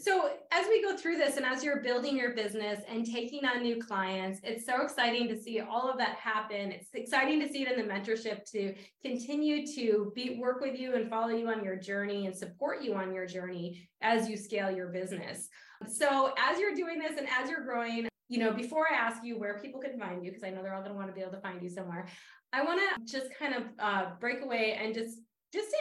So, 0.00 0.30
as 0.52 0.66
we 0.68 0.80
go 0.80 0.96
through 0.96 1.16
this 1.16 1.36
and 1.36 1.44
as 1.44 1.64
you're 1.64 1.82
building 1.82 2.16
your 2.16 2.32
business 2.32 2.84
and 2.88 3.04
taking 3.04 3.44
on 3.44 3.62
new 3.62 3.82
clients, 3.82 4.40
it's 4.44 4.64
so 4.64 4.82
exciting 4.82 5.26
to 5.28 5.40
see 5.40 5.60
all 5.60 5.90
of 5.90 5.98
that 5.98 6.16
happen. 6.16 6.70
It's 6.70 6.88
exciting 6.94 7.40
to 7.40 7.48
see 7.48 7.62
it 7.62 7.76
in 7.76 7.84
the 7.84 7.92
mentorship 7.92 8.44
to 8.52 8.74
continue 9.02 9.66
to 9.74 10.12
be 10.14 10.38
work 10.40 10.60
with 10.60 10.78
you 10.78 10.94
and 10.94 11.10
follow 11.10 11.30
you 11.30 11.48
on 11.48 11.64
your 11.64 11.76
journey 11.76 12.26
and 12.26 12.36
support 12.36 12.82
you 12.82 12.94
on 12.94 13.12
your 13.12 13.26
journey 13.26 13.88
as 14.00 14.28
you 14.28 14.36
scale 14.36 14.70
your 14.70 14.88
business. 14.88 15.48
So, 15.88 16.32
as 16.38 16.60
you're 16.60 16.74
doing 16.74 17.00
this 17.00 17.18
and 17.18 17.26
as 17.28 17.50
you're 17.50 17.64
growing, 17.64 18.08
you 18.28 18.38
know, 18.38 18.52
before 18.52 18.86
I 18.90 18.94
ask 18.94 19.24
you 19.24 19.38
where 19.38 19.58
people 19.58 19.80
can 19.80 19.98
find 19.98 20.24
you, 20.24 20.30
because 20.30 20.44
I 20.44 20.50
know 20.50 20.62
they're 20.62 20.74
all 20.74 20.82
going 20.82 20.92
to 20.92 20.98
want 20.98 21.08
to 21.08 21.14
be 21.14 21.22
able 21.22 21.32
to 21.32 21.40
find 21.40 21.60
you 21.60 21.70
somewhere, 21.70 22.06
I 22.52 22.62
want 22.62 22.80
to 22.80 23.18
just 23.18 23.34
kind 23.36 23.54
of 23.54 23.62
uh, 23.78 24.10
break 24.20 24.42
away 24.42 24.78
and 24.80 24.94
just 24.94 25.18
just 25.52 25.70
to 25.70 25.76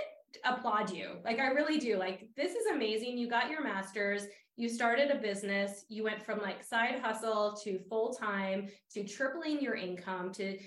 applaud 0.54 0.92
you. 0.92 1.18
Like 1.24 1.40
I 1.40 1.48
really 1.48 1.78
do. 1.78 1.98
Like 1.98 2.30
this 2.36 2.52
is 2.52 2.68
amazing. 2.74 3.18
You 3.18 3.30
got 3.30 3.50
your 3.50 3.64
masters, 3.64 4.24
you 4.56 4.70
started 4.70 5.12
a 5.12 5.16
business, 5.16 5.86
you 5.90 6.04
went 6.04 6.24
from 6.24 6.40
like 6.42 6.64
side 6.64 7.00
hustle 7.02 7.58
to 7.64 7.80
full 7.90 8.14
time 8.14 8.68
to 8.94 9.04
tripling 9.04 9.62
your 9.62 9.76
income 9.76 10.32
to 10.34 10.58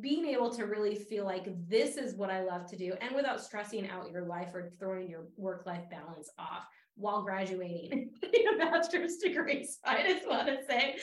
being 0.00 0.24
able 0.26 0.50
to 0.50 0.64
really 0.64 0.94
feel 0.94 1.24
like 1.26 1.46
this 1.68 1.96
is 1.96 2.14
what 2.14 2.30
I 2.30 2.42
love 2.42 2.66
to 2.70 2.76
do 2.76 2.94
and 3.02 3.14
without 3.14 3.40
stressing 3.42 3.88
out 3.90 4.10
your 4.10 4.24
life 4.24 4.48
or 4.54 4.72
throwing 4.78 5.10
your 5.10 5.26
work 5.36 5.66
life 5.66 5.84
balance 5.90 6.30
off 6.38 6.66
while 6.96 7.22
graduating 7.22 8.10
a 8.22 8.58
bachelor's 8.58 9.16
degree. 9.16 9.64
So 9.64 9.78
I 9.84 10.02
just 10.06 10.26
want 10.28 10.46
to 10.48 10.58
say 10.66 10.96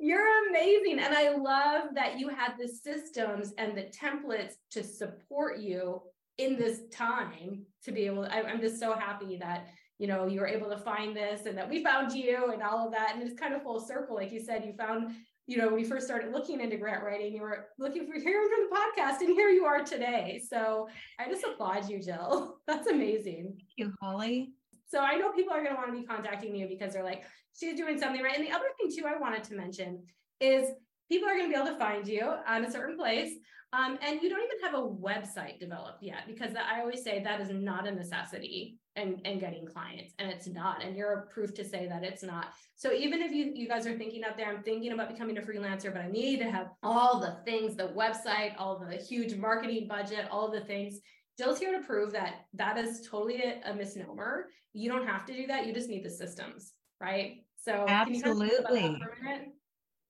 you're 0.00 0.48
amazing. 0.48 0.98
And 0.98 1.14
I 1.14 1.34
love 1.34 1.94
that 1.94 2.18
you 2.18 2.28
had 2.28 2.54
the 2.58 2.68
systems 2.68 3.52
and 3.58 3.76
the 3.76 3.84
templates 3.84 4.54
to 4.70 4.82
support 4.82 5.58
you 5.58 6.00
in 6.38 6.56
this 6.56 6.80
time 6.92 7.64
to 7.84 7.92
be 7.92 8.06
able, 8.06 8.24
I, 8.24 8.42
I'm 8.42 8.60
just 8.60 8.80
so 8.80 8.94
happy 8.94 9.36
that 9.38 9.68
you 9.98 10.08
know 10.08 10.26
you 10.26 10.40
were 10.40 10.48
able 10.48 10.68
to 10.70 10.78
find 10.78 11.14
this 11.14 11.46
and 11.46 11.56
that 11.56 11.68
we 11.68 11.84
found 11.84 12.12
you 12.12 12.50
and 12.52 12.62
all 12.62 12.86
of 12.86 12.92
that 12.92 13.12
and 13.14 13.22
it's 13.22 13.38
kind 13.38 13.54
of 13.54 13.62
full 13.62 13.78
circle 13.78 14.16
like 14.16 14.32
you 14.32 14.40
said 14.40 14.64
you 14.64 14.72
found 14.72 15.14
you 15.46 15.56
know, 15.58 15.68
when 15.68 15.80
you 15.80 15.86
first 15.86 16.06
started 16.06 16.32
looking 16.32 16.60
into 16.60 16.76
grant 16.76 17.02
writing, 17.02 17.34
you 17.34 17.42
were 17.42 17.68
looking 17.78 18.06
for 18.06 18.14
hearing 18.18 18.48
from 18.48 18.68
the 18.68 18.76
podcast, 18.76 19.20
and 19.20 19.30
here 19.30 19.48
you 19.48 19.64
are 19.64 19.82
today. 19.82 20.40
So 20.48 20.88
I 21.18 21.28
just 21.28 21.44
applaud 21.44 21.88
you, 21.88 22.00
Jill. 22.00 22.58
That's 22.66 22.86
amazing. 22.86 23.54
Thank 23.56 23.68
you, 23.76 23.92
Holly. 24.00 24.52
So 24.88 25.00
I 25.00 25.16
know 25.16 25.32
people 25.32 25.54
are 25.54 25.62
going 25.62 25.74
to 25.74 25.80
want 25.80 25.92
to 25.92 25.98
be 25.98 26.06
contacting 26.06 26.54
you 26.54 26.68
because 26.68 26.92
they're 26.92 27.04
like, 27.04 27.24
she's 27.58 27.76
doing 27.76 27.98
something 27.98 28.22
right. 28.22 28.36
And 28.36 28.46
the 28.46 28.52
other 28.52 28.66
thing, 28.78 28.90
too, 28.94 29.06
I 29.06 29.18
wanted 29.18 29.42
to 29.44 29.54
mention 29.54 30.04
is 30.40 30.68
people 31.12 31.28
are 31.28 31.36
going 31.36 31.50
to 31.50 31.54
be 31.54 31.60
able 31.60 31.70
to 31.70 31.78
find 31.78 32.08
you 32.08 32.22
on 32.48 32.64
a 32.64 32.70
certain 32.70 32.96
place. 32.96 33.34
Um, 33.74 33.98
and 34.02 34.22
you 34.22 34.30
don't 34.30 34.40
even 34.40 34.60
have 34.62 34.74
a 34.74 34.86
website 34.86 35.58
developed 35.58 36.02
yet 36.02 36.22
because 36.26 36.52
I 36.54 36.80
always 36.80 37.02
say 37.02 37.22
that 37.22 37.40
is 37.40 37.50
not 37.50 37.86
a 37.86 37.90
necessity 37.90 38.78
and, 38.96 39.20
and 39.26 39.40
getting 39.40 39.66
clients 39.66 40.12
and 40.18 40.30
it's 40.30 40.46
not 40.46 40.82
and 40.82 40.94
you're 40.94 41.26
proof 41.32 41.54
to 41.54 41.64
say 41.64 41.86
that 41.86 42.02
it's 42.02 42.22
not. 42.22 42.46
So 42.76 42.92
even 42.92 43.22
if 43.22 43.32
you 43.32 43.52
you 43.54 43.68
guys 43.68 43.86
are 43.86 43.96
thinking 43.96 44.24
out 44.24 44.36
there 44.36 44.50
i'm 44.50 44.62
thinking 44.62 44.92
about 44.92 45.08
becoming 45.08 45.38
a 45.38 45.40
freelancer 45.40 45.90
but 45.90 46.02
i 46.02 46.08
need 46.08 46.40
to 46.40 46.50
have 46.50 46.66
all 46.82 47.18
the 47.18 47.38
things 47.46 47.74
the 47.74 47.88
website 47.96 48.52
all 48.58 48.78
the 48.78 48.96
huge 48.96 49.34
marketing 49.36 49.88
budget 49.88 50.26
all 50.30 50.50
the 50.50 50.60
things 50.60 51.00
Jill's 51.38 51.58
here 51.58 51.72
to 51.72 51.86
prove 51.86 52.12
that 52.12 52.44
that 52.52 52.76
is 52.76 53.08
totally 53.10 53.42
a, 53.42 53.70
a 53.70 53.74
misnomer. 53.74 54.48
You 54.74 54.90
don't 54.90 55.06
have 55.06 55.24
to 55.24 55.32
do 55.32 55.46
that 55.46 55.66
you 55.66 55.72
just 55.72 55.88
need 55.88 56.04
the 56.04 56.10
systems 56.10 56.74
right? 57.00 57.44
So 57.56 57.86
absolutely 57.88 59.00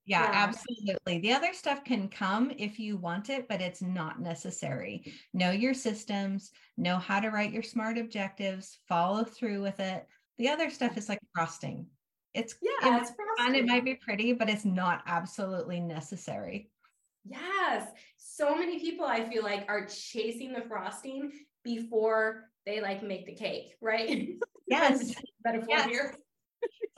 yeah, 0.05 0.23
yeah, 0.23 0.31
absolutely. 0.33 1.19
The 1.19 1.33
other 1.33 1.53
stuff 1.53 1.83
can 1.83 2.09
come 2.09 2.51
if 2.57 2.77
you 2.77 2.97
want 2.97 3.29
it, 3.29 3.47
but 3.47 3.61
it's 3.61 3.81
not 3.81 4.19
necessary. 4.19 5.13
Know 5.33 5.51
your 5.51 5.73
systems, 5.73 6.51
know 6.77 6.97
how 6.97 7.19
to 7.19 7.29
write 7.29 7.53
your 7.53 7.63
smart 7.63 7.97
objectives, 7.97 8.79
follow 8.87 9.23
through 9.23 9.61
with 9.61 9.79
it. 9.79 10.05
The 10.37 10.49
other 10.49 10.69
stuff 10.69 10.97
is 10.97 11.07
like 11.07 11.19
frosting. 11.33 11.85
It's 12.33 12.55
yeah, 12.61 12.99
it's 12.99 13.11
fun. 13.37 13.55
It 13.55 13.65
might 13.65 13.85
be 13.85 13.95
pretty, 13.95 14.33
but 14.33 14.49
it's 14.49 14.65
not 14.65 15.03
absolutely 15.05 15.79
necessary. 15.79 16.69
Yes. 17.23 17.87
So 18.17 18.55
many 18.55 18.79
people 18.79 19.05
I 19.05 19.23
feel 19.29 19.43
like 19.43 19.65
are 19.69 19.85
chasing 19.85 20.51
the 20.51 20.63
frosting 20.67 21.31
before 21.63 22.49
they 22.65 22.81
like 22.81 23.03
make 23.03 23.25
the 23.25 23.35
cake, 23.35 23.75
right? 23.81 24.29
Yes. 24.65 25.13
Metaphor 25.43 25.67
yes. 25.75 25.89
here 25.89 26.15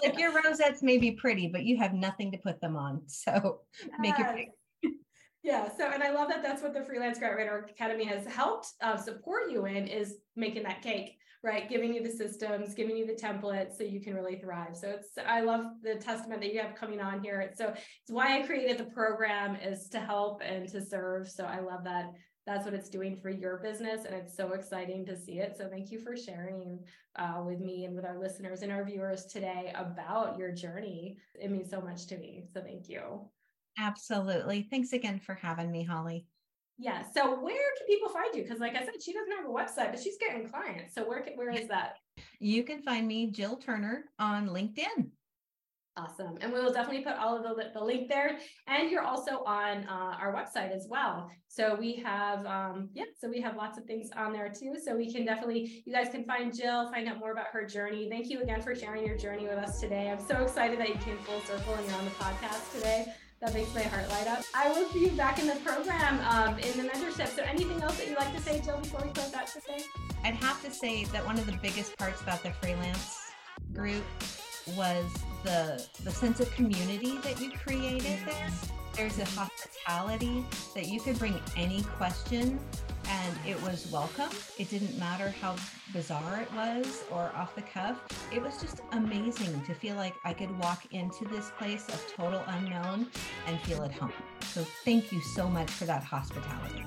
like 0.04 0.20
your 0.20 0.32
rosettes 0.32 0.84
may 0.84 0.98
be 0.98 1.12
pretty, 1.12 1.48
but 1.48 1.64
you 1.64 1.78
have 1.78 1.94
nothing 1.94 2.32
to 2.32 2.38
put 2.38 2.62
them 2.62 2.76
on. 2.76 3.02
So 3.08 3.62
make 4.00 4.20
it 4.20 4.26
pretty. 4.26 4.52
Yeah. 5.44 5.70
So, 5.78 5.92
and 5.92 6.02
I 6.02 6.12
love 6.12 6.28
that 6.30 6.42
that's 6.42 6.64
what 6.64 6.74
the 6.74 6.82
Freelance 6.82 7.20
Grant 7.20 7.38
Writer 7.38 7.68
Academy 7.70 8.06
has 8.06 8.26
helped 8.26 8.68
uh, 8.82 8.98
support 8.98 9.52
you 9.52 9.68
in 9.68 9.88
is 9.88 10.16
making 10.36 10.64
that 10.64 10.82
cake, 10.82 11.18
right? 11.44 11.70
Giving 11.70 11.94
you 11.94 12.02
the 12.02 12.10
systems, 12.10 12.74
giving 12.74 12.98
you 12.98 13.06
the 13.06 13.14
templates 13.14 13.78
so 13.78 13.84
you 13.84 14.02
can 14.02 14.16
really 14.16 14.38
thrive. 14.38 14.76
So 14.76 14.90
it's, 14.90 15.10
I 15.24 15.42
love 15.42 15.66
the 15.84 15.96
testament 15.96 16.42
that 16.42 16.52
you 16.52 16.62
have 16.62 16.74
coming 16.74 17.00
on 17.00 17.24
here. 17.24 17.52
So 17.56 17.68
it's 17.68 18.10
why 18.10 18.40
I 18.40 18.48
created 18.48 18.80
the 18.80 18.86
program 18.86 19.56
is 19.56 19.88
to 19.90 20.00
help 20.00 20.42
and 20.44 20.68
to 20.70 20.84
serve. 20.84 21.30
So 21.30 21.46
I 21.46 21.60
love 21.60 21.84
that 21.84 22.12
that's 22.46 22.66
what 22.66 22.74
it's 22.74 22.90
doing 22.90 23.18
for 23.18 23.30
your 23.30 23.58
business 23.58 24.06
and 24.06 24.16
it's 24.16 24.36
so 24.36 24.54
exciting 24.54 25.06
to 25.06 25.18
see 25.18 25.40
it. 25.40 25.56
So 25.58 25.68
thank 25.68 25.92
you 25.92 26.00
for 26.00 26.16
sharing 26.16 26.80
uh, 27.16 27.42
with 27.46 27.60
me 27.60 27.86
and 27.86 27.96
with 27.96 28.06
our 28.06 28.20
listeners 28.20 28.62
and 28.62 28.72
our 28.72 28.86
viewers 28.86 29.26
today 29.26 29.74
about 29.76 30.38
your 30.38 30.52
journey. 30.52 31.18
It 31.34 31.50
means 31.50 31.70
so 31.70 31.82
much 31.82 32.06
to 32.08 32.18
me 32.18 32.44
so 32.54 32.62
thank 32.62 32.88
you. 32.88 33.02
Absolutely. 33.80 34.68
Thanks 34.70 34.94
again 34.94 35.20
for 35.20 35.34
having 35.34 35.72
me 35.72 35.84
holly. 35.84 36.28
Yeah 36.78 37.04
so 37.14 37.40
where 37.40 37.56
can 37.78 37.88
people 37.88 38.10
find 38.10 38.36
you? 38.36 38.44
Because 38.44 38.60
like 38.60 38.76
i 38.76 38.84
said 38.84 39.02
she 39.02 39.14
doesn't 39.14 39.32
have 39.32 39.46
a 39.46 39.54
website 39.54 39.92
but 39.92 40.00
she's 40.00 40.18
getting 40.20 40.48
clients. 40.48 40.94
So 40.94 41.08
where, 41.08 41.22
can, 41.22 41.34
where 41.34 41.50
is 41.50 41.68
that? 41.70 41.96
You 42.40 42.64
can 42.64 42.82
find 42.84 43.08
me 43.08 43.32
jill 43.32 43.58
turner 43.58 44.06
on 44.20 44.50
linkedin 44.50 45.10
Awesome. 45.98 46.38
And 46.42 46.52
we 46.52 46.60
will 46.60 46.74
definitely 46.74 47.06
put 47.06 47.14
all 47.14 47.38
of 47.38 47.44
the, 47.44 47.72
the 47.74 47.82
link 47.82 48.10
there. 48.10 48.38
And 48.68 48.92
you're 48.92 49.04
also 49.04 49.44
on 49.46 49.86
uh, 49.86 50.18
our 50.20 50.36
website 50.36 50.76
as 50.76 50.88
well. 50.90 51.32
So 51.48 51.74
we 51.80 51.96
have, 52.06 52.46
um, 52.46 52.90
yeah, 52.94 53.06
so 53.18 53.30
we 53.30 53.40
have 53.40 53.56
lots 53.56 53.78
of 53.78 53.86
things 53.86 54.10
on 54.18 54.34
there 54.34 54.50
too. 54.50 54.76
So 54.84 54.98
we 54.98 55.10
can 55.12 55.26
definitely, 55.26 55.84
you 55.86 55.94
guys 55.94 56.10
can 56.10 56.26
find 56.26 56.54
Jill, 56.54 56.92
find 56.92 57.08
out 57.08 57.18
more 57.18 57.32
about 57.32 57.48
her 57.54 57.66
journey. 57.66 58.10
Thank 58.10 58.30
you 58.30 58.42
again 58.42 58.62
for 58.62 58.76
sharing 58.76 59.06
your 59.06 59.18
journey 59.18 59.44
with 59.44 59.58
us 59.58 59.80
today. 59.80 60.10
I'm 60.10 60.20
so 60.20 60.36
excited 60.44 60.80
that 60.80 60.90
you 60.90 60.96
came 60.96 61.18
full 61.20 61.40
circle 61.42 61.74
and 61.76 61.86
you're 61.88 61.98
on 61.98 62.04
the 62.04 62.12
podcast 62.12 62.74
today. 62.74 63.06
That 63.40 63.54
makes 63.54 63.74
my 63.74 63.84
heart 63.84 64.10
light 64.10 64.28
up. 64.28 64.44
I 64.54 64.68
will 64.70 64.90
see 64.90 65.06
you 65.06 65.12
back 65.12 65.40
in 65.40 65.48
the 65.48 65.56
program 65.58 66.20
um, 66.28 66.60
in 66.60 66.76
the 66.78 66.90
mentorship. 66.90 67.28
So 67.28 67.44
anything 67.44 67.82
else 67.82 67.98
that 68.00 68.10
you'd 68.10 68.18
like 68.18 68.36
to 68.36 68.42
say, 68.42 68.60
Jill, 68.60 68.80
before 68.80 69.02
we 69.06 69.12
close 69.12 69.34
out 69.34 69.48
today? 69.48 69.86
I'd 70.26 70.36
have 70.36 70.62
to 70.66 70.72
say 70.72 71.06
that 71.06 71.26
one 71.26 71.38
of 71.38 71.46
the 71.46 71.58
biggest 71.62 71.98
parts 71.98 72.22
about 72.22 72.44
the 72.44 72.52
freelance 72.52 73.22
group 73.74 74.04
was 74.76 75.06
the 75.44 75.86
the 76.04 76.12
sense 76.12 76.40
of 76.40 76.52
community 76.52 77.18
that 77.20 77.40
you 77.40 77.52
created 77.52 78.20
there. 78.26 78.50
There's 78.94 79.20
a 79.20 79.26
hospitality 79.26 80.46
that 80.74 80.88
you 80.88 81.02
could 81.02 81.20
bring 81.20 81.40
any 81.58 81.84
question 81.84 82.60
and 83.08 83.38
it 83.46 83.62
was 83.62 83.88
welcome. 83.92 84.30
It 84.58 84.70
didn't 84.70 84.98
matter 84.98 85.34
how 85.42 85.56
bizarre 85.94 86.42
it 86.42 86.52
was 86.54 87.04
or 87.12 87.32
off 87.36 87.56
the 87.56 87.62
cuff. 87.62 87.98
It 88.32 88.42
was 88.42 88.60
just 88.60 88.82
amazing 88.94 89.62
to 89.66 89.74
feel 89.74 89.96
like 89.96 90.16
I 90.24 90.34
could 90.34 90.58
walk 90.60 90.86
into 90.92 91.26
this 91.26 91.52
place 91.58 91.88
of 91.90 92.04
total 92.16 92.44
unknown 92.48 93.08
and 93.48 93.60
feel 93.62 93.84
at 93.84 93.92
home. 93.92 94.14
So 94.54 94.66
thank 94.84 95.12
you 95.12 95.22
so 95.22 95.48
much 95.48 95.70
for 95.70 95.86
that 95.86 96.04
hospitality. 96.04 96.84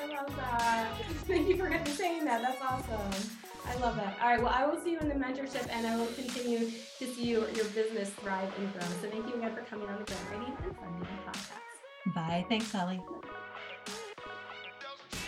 I 0.00 0.06
love 0.06 0.36
that. 0.36 0.92
Thank 1.26 1.48
you 1.48 1.56
for 1.56 1.70
saying 1.86 2.24
that. 2.24 2.42
That's 2.42 2.62
awesome. 2.62 3.43
I 3.66 3.76
love 3.76 3.96
that. 3.96 4.16
All 4.20 4.28
right. 4.28 4.42
Well, 4.42 4.52
I 4.54 4.66
will 4.66 4.80
see 4.80 4.92
you 4.92 4.98
in 4.98 5.08
the 5.08 5.14
mentorship 5.14 5.66
and 5.70 5.86
I 5.86 5.96
will 5.96 6.06
continue 6.06 6.70
to 6.98 7.06
see 7.06 7.24
you, 7.24 7.46
your 7.54 7.64
business 7.66 8.10
thrive 8.10 8.52
and 8.58 8.72
grow. 8.72 8.82
So 9.00 9.08
thank 9.10 9.26
you 9.26 9.34
again 9.34 9.54
for 9.54 9.62
coming 9.62 9.88
on 9.88 9.98
the 9.98 10.04
Grant 10.04 10.30
Writing 10.30 10.56
and 10.64 10.76
Funding 10.76 11.08
podcast. 11.26 12.14
Bye. 12.14 12.44
Thanks, 12.48 12.70
Holly. 12.70 13.00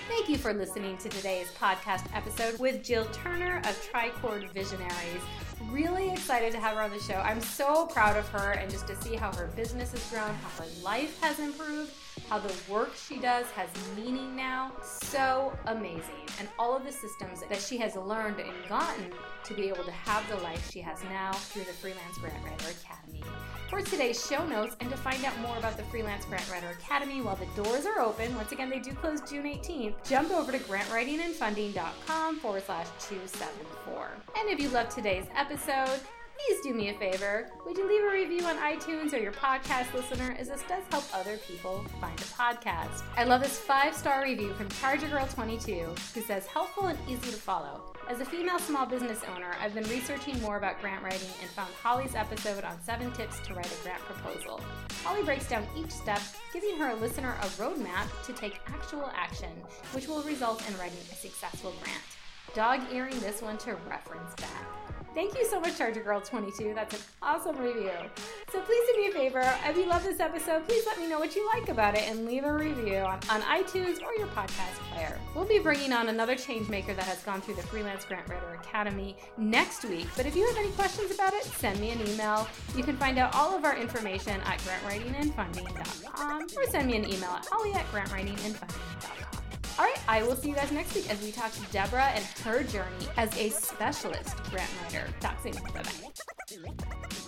Thank 0.09 0.29
you 0.29 0.39
for 0.39 0.55
listening 0.55 0.97
to 0.99 1.09
today's 1.09 1.49
podcast 1.59 2.05
episode 2.15 2.59
with 2.61 2.83
Jill 2.83 3.07
Turner 3.07 3.59
of 3.59 3.91
Tricord 3.91 4.49
Visionaries. 4.51 5.23
Really 5.71 6.11
excited 6.11 6.53
to 6.53 6.59
have 6.59 6.77
her 6.77 6.83
on 6.83 6.91
the 6.91 7.01
show. 7.01 7.15
I'm 7.15 7.41
so 7.41 7.87
proud 7.87 8.17
of 8.17 8.29
her 8.29 8.53
and 8.53 8.71
just 8.71 8.87
to 8.87 8.97
see 8.97 9.17
how 9.17 9.33
her 9.33 9.49
business 9.57 9.93
has 9.93 10.11
grown, 10.11 10.35
how 10.35 10.63
her 10.63 10.71
life 10.83 11.21
has 11.23 11.39
improved 11.39 11.93
how 12.29 12.39
the 12.39 12.53
work 12.69 12.93
she 12.95 13.19
does 13.19 13.47
has 13.53 13.69
meaning 13.97 14.35
now. 14.35 14.73
So 14.83 15.57
amazing. 15.67 16.27
And 16.39 16.49
all 16.59 16.77
of 16.77 16.85
the 16.85 16.93
systems 16.93 17.43
that 17.49 17.61
she 17.61 17.77
has 17.79 17.97
learned 17.97 18.41
and 18.41 18.53
gotten 18.69 19.13
to 19.45 19.55
be 19.55 19.69
able 19.69 19.85
to 19.85 19.93
have 19.93 20.29
the 20.29 20.37
life 20.37 20.71
she 20.71 20.81
has 20.81 21.03
now 21.05 21.33
through 21.33 21.65
the 21.65 21.73
Freelance 21.73 22.19
Grant 22.19 22.43
Writer 22.45 22.75
Academy. 22.83 23.23
For 23.69 23.81
today's 23.81 24.25
show 24.25 24.47
notes 24.47 24.77
and 24.81 24.91
to 24.91 24.97
find 24.97 25.25
out 25.25 25.39
more 25.41 25.57
about 25.57 25.77
the 25.77 25.83
Freelance 25.85 26.25
Grant 26.25 26.49
Writer 26.51 26.71
Academy 26.71 27.21
while 27.21 27.37
the 27.37 27.63
doors 27.63 27.85
are 27.87 28.01
open, 28.01 28.35
once 28.37 28.53
again, 28.53 28.71
they 28.71 28.79
do 28.79 28.93
close 28.93 29.21
June 29.21 29.45
18th, 29.45 29.95
jump 30.09 30.31
over 30.31 30.53
to 30.53 30.59
grantwritingandfunding.com 30.59 32.39
forward 32.41 32.63
slash 32.65 32.87
274. 33.01 34.11
And 34.39 34.49
if 34.49 34.61
you 34.61 34.69
loved 34.69 34.91
today's 34.93 35.27
episode, 35.37 36.01
please 36.37 36.61
do 36.63 36.75
me 36.75 36.91
a 36.91 36.95
favor. 36.95 37.49
Would 37.65 37.77
you 37.77 37.89
leave 37.89 38.05
a 38.05 38.13
review 38.13 38.47
on 38.47 38.57
iTunes 38.57 39.13
or 39.13 39.19
your 39.19 39.33
podcast 39.33 39.93
listener, 39.95 40.37
as 40.39 40.49
this 40.49 40.63
does 40.69 40.83
help 40.91 41.05
other 41.15 41.39
people 41.39 41.85
find 42.01 42.19
a 42.21 42.25
podcast? 42.25 43.03
I 43.17 43.25
love 43.25 43.43
this 43.43 43.59
five 43.59 43.95
star 43.95 44.23
review 44.23 44.53
from 44.55 44.69
Charger 44.69 45.09
Girl 45.09 45.27
22 45.27 45.95
who 46.15 46.21
says, 46.23 46.47
helpful 46.47 46.87
and 46.87 46.99
easy 47.09 47.31
to 47.31 47.37
follow. 47.37 47.93
As 48.09 48.21
a 48.21 48.25
female 48.25 48.59
small 48.59 48.87
business 48.87 49.23
owner, 49.35 49.53
I've 49.61 49.75
been 49.75 49.89
researching 49.89 50.41
more 50.41 50.57
about 50.57 50.81
grant 50.81 51.03
writing 51.03 51.29
and 51.41 51.51
found 51.51 51.73
Holly's 51.83 52.15
episode 52.15 52.65
on 52.65 52.81
seven 52.83 53.11
tips 53.13 53.41
to 53.41 53.55
write 53.55 53.67
a 53.73 53.83
grant 53.83 54.01
proposal. 54.03 54.61
Holly 55.03 55.23
breaks 55.25 55.49
down 55.49 55.67
each 55.77 55.91
step, 55.91 56.21
giving 56.53 56.77
her 56.77 56.95
listener 56.95 57.35
a 57.43 57.47
roadmap 57.61 58.07
to 58.27 58.33
take 58.33 58.61
actual 58.67 59.11
action, 59.15 59.51
which 59.93 60.07
will 60.07 60.23
result 60.23 60.67
in 60.69 60.77
writing 60.79 60.99
a 61.11 61.15
successful 61.15 61.75
grant. 61.83 62.03
Dog 62.55 62.81
earing 62.93 63.19
this 63.21 63.43
one 63.43 63.59
to 63.59 63.75
reference 63.89 64.35
back. 64.37 64.86
Thank 65.17 65.35
you 65.35 65.47
so 65.47 65.59
much, 65.59 65.79
Charger 65.79 66.03
Girl 66.03 66.21
22. 66.21 66.75
That's 66.75 66.95
an 66.95 67.01
awesome 67.23 67.57
review. 67.57 67.91
So 68.53 68.61
please 68.61 68.83
do 68.87 69.01
me 69.01 69.07
a 69.07 69.13
favor. 69.13 69.59
If 69.65 69.75
you 69.75 69.87
love 69.87 70.05
this 70.05 70.21
episode, 70.21 70.69
please 70.69 70.85
let 70.85 70.99
me 71.01 71.09
know 71.09 71.19
what 71.19 71.35
you 71.35 71.49
like 71.55 71.71
about 71.71 71.95
it 71.95 72.03
and 72.07 72.27
leave 72.27 72.45
a 72.45 72.53
review 72.53 72.97
on, 72.97 73.19
on 73.31 73.41
iTunes 73.41 74.03
or 74.03 74.13
your 74.19 74.27
podcast 74.27 74.75
player. 74.93 75.19
We'll 75.35 75.47
be 75.47 75.59
bringing 75.59 75.95
on 75.95 76.11
another 76.11 76.35
changemaker 76.35 76.95
that 76.95 77.05
has 77.05 77.23
gone 77.23 77.41
through 77.41 77.55
the 77.55 77.63
Freelance 77.63 78.05
Grant 78.05 78.29
Writer 78.29 78.61
Academy 78.63 79.17
next 79.39 79.87
week. 79.87 80.07
But 80.19 80.27
if 80.27 80.37
you 80.37 80.47
have 80.49 80.57
any 80.59 80.71
questions 80.73 81.11
about 81.11 81.33
it, 81.33 81.45
send 81.45 81.81
me 81.81 81.93
an 81.93 82.07
email. 82.09 82.47
You 82.77 82.83
can 82.83 82.99
find 82.99 83.19
out 83.19 83.35
all 83.35 83.57
of 83.57 83.65
our 83.65 83.75
information 83.75 84.39
at 84.43 84.59
grantwritingandfunding.com 84.59 86.43
or 86.43 86.71
send 86.71 86.89
me 86.89 86.97
an 86.99 87.07
email 87.07 87.31
at 87.31 87.47
holly 87.51 87.73
at 87.73 87.91
grantwritingandfunding.com. 87.91 89.46
All 89.79 89.85
right, 89.85 89.99
I 90.09 90.23
will 90.23 90.37
see 90.37 90.49
you 90.49 90.55
guys 90.55 90.73
next 90.73 90.95
week 90.95 91.11
as 91.11 91.21
we 91.23 91.31
talk 91.33 91.53
to 91.53 91.61
Deborah 91.71 92.11
and 92.15 92.25
her 92.45 92.63
journey 92.63 93.09
as 93.19 93.37
a 93.37 93.51
specialist 93.51 94.35
grant 94.45 94.71
writer. 94.83 95.07
Talk 95.21 95.43
soon. 95.43 95.53
Bye 95.53 95.83
bye. 95.83 97.23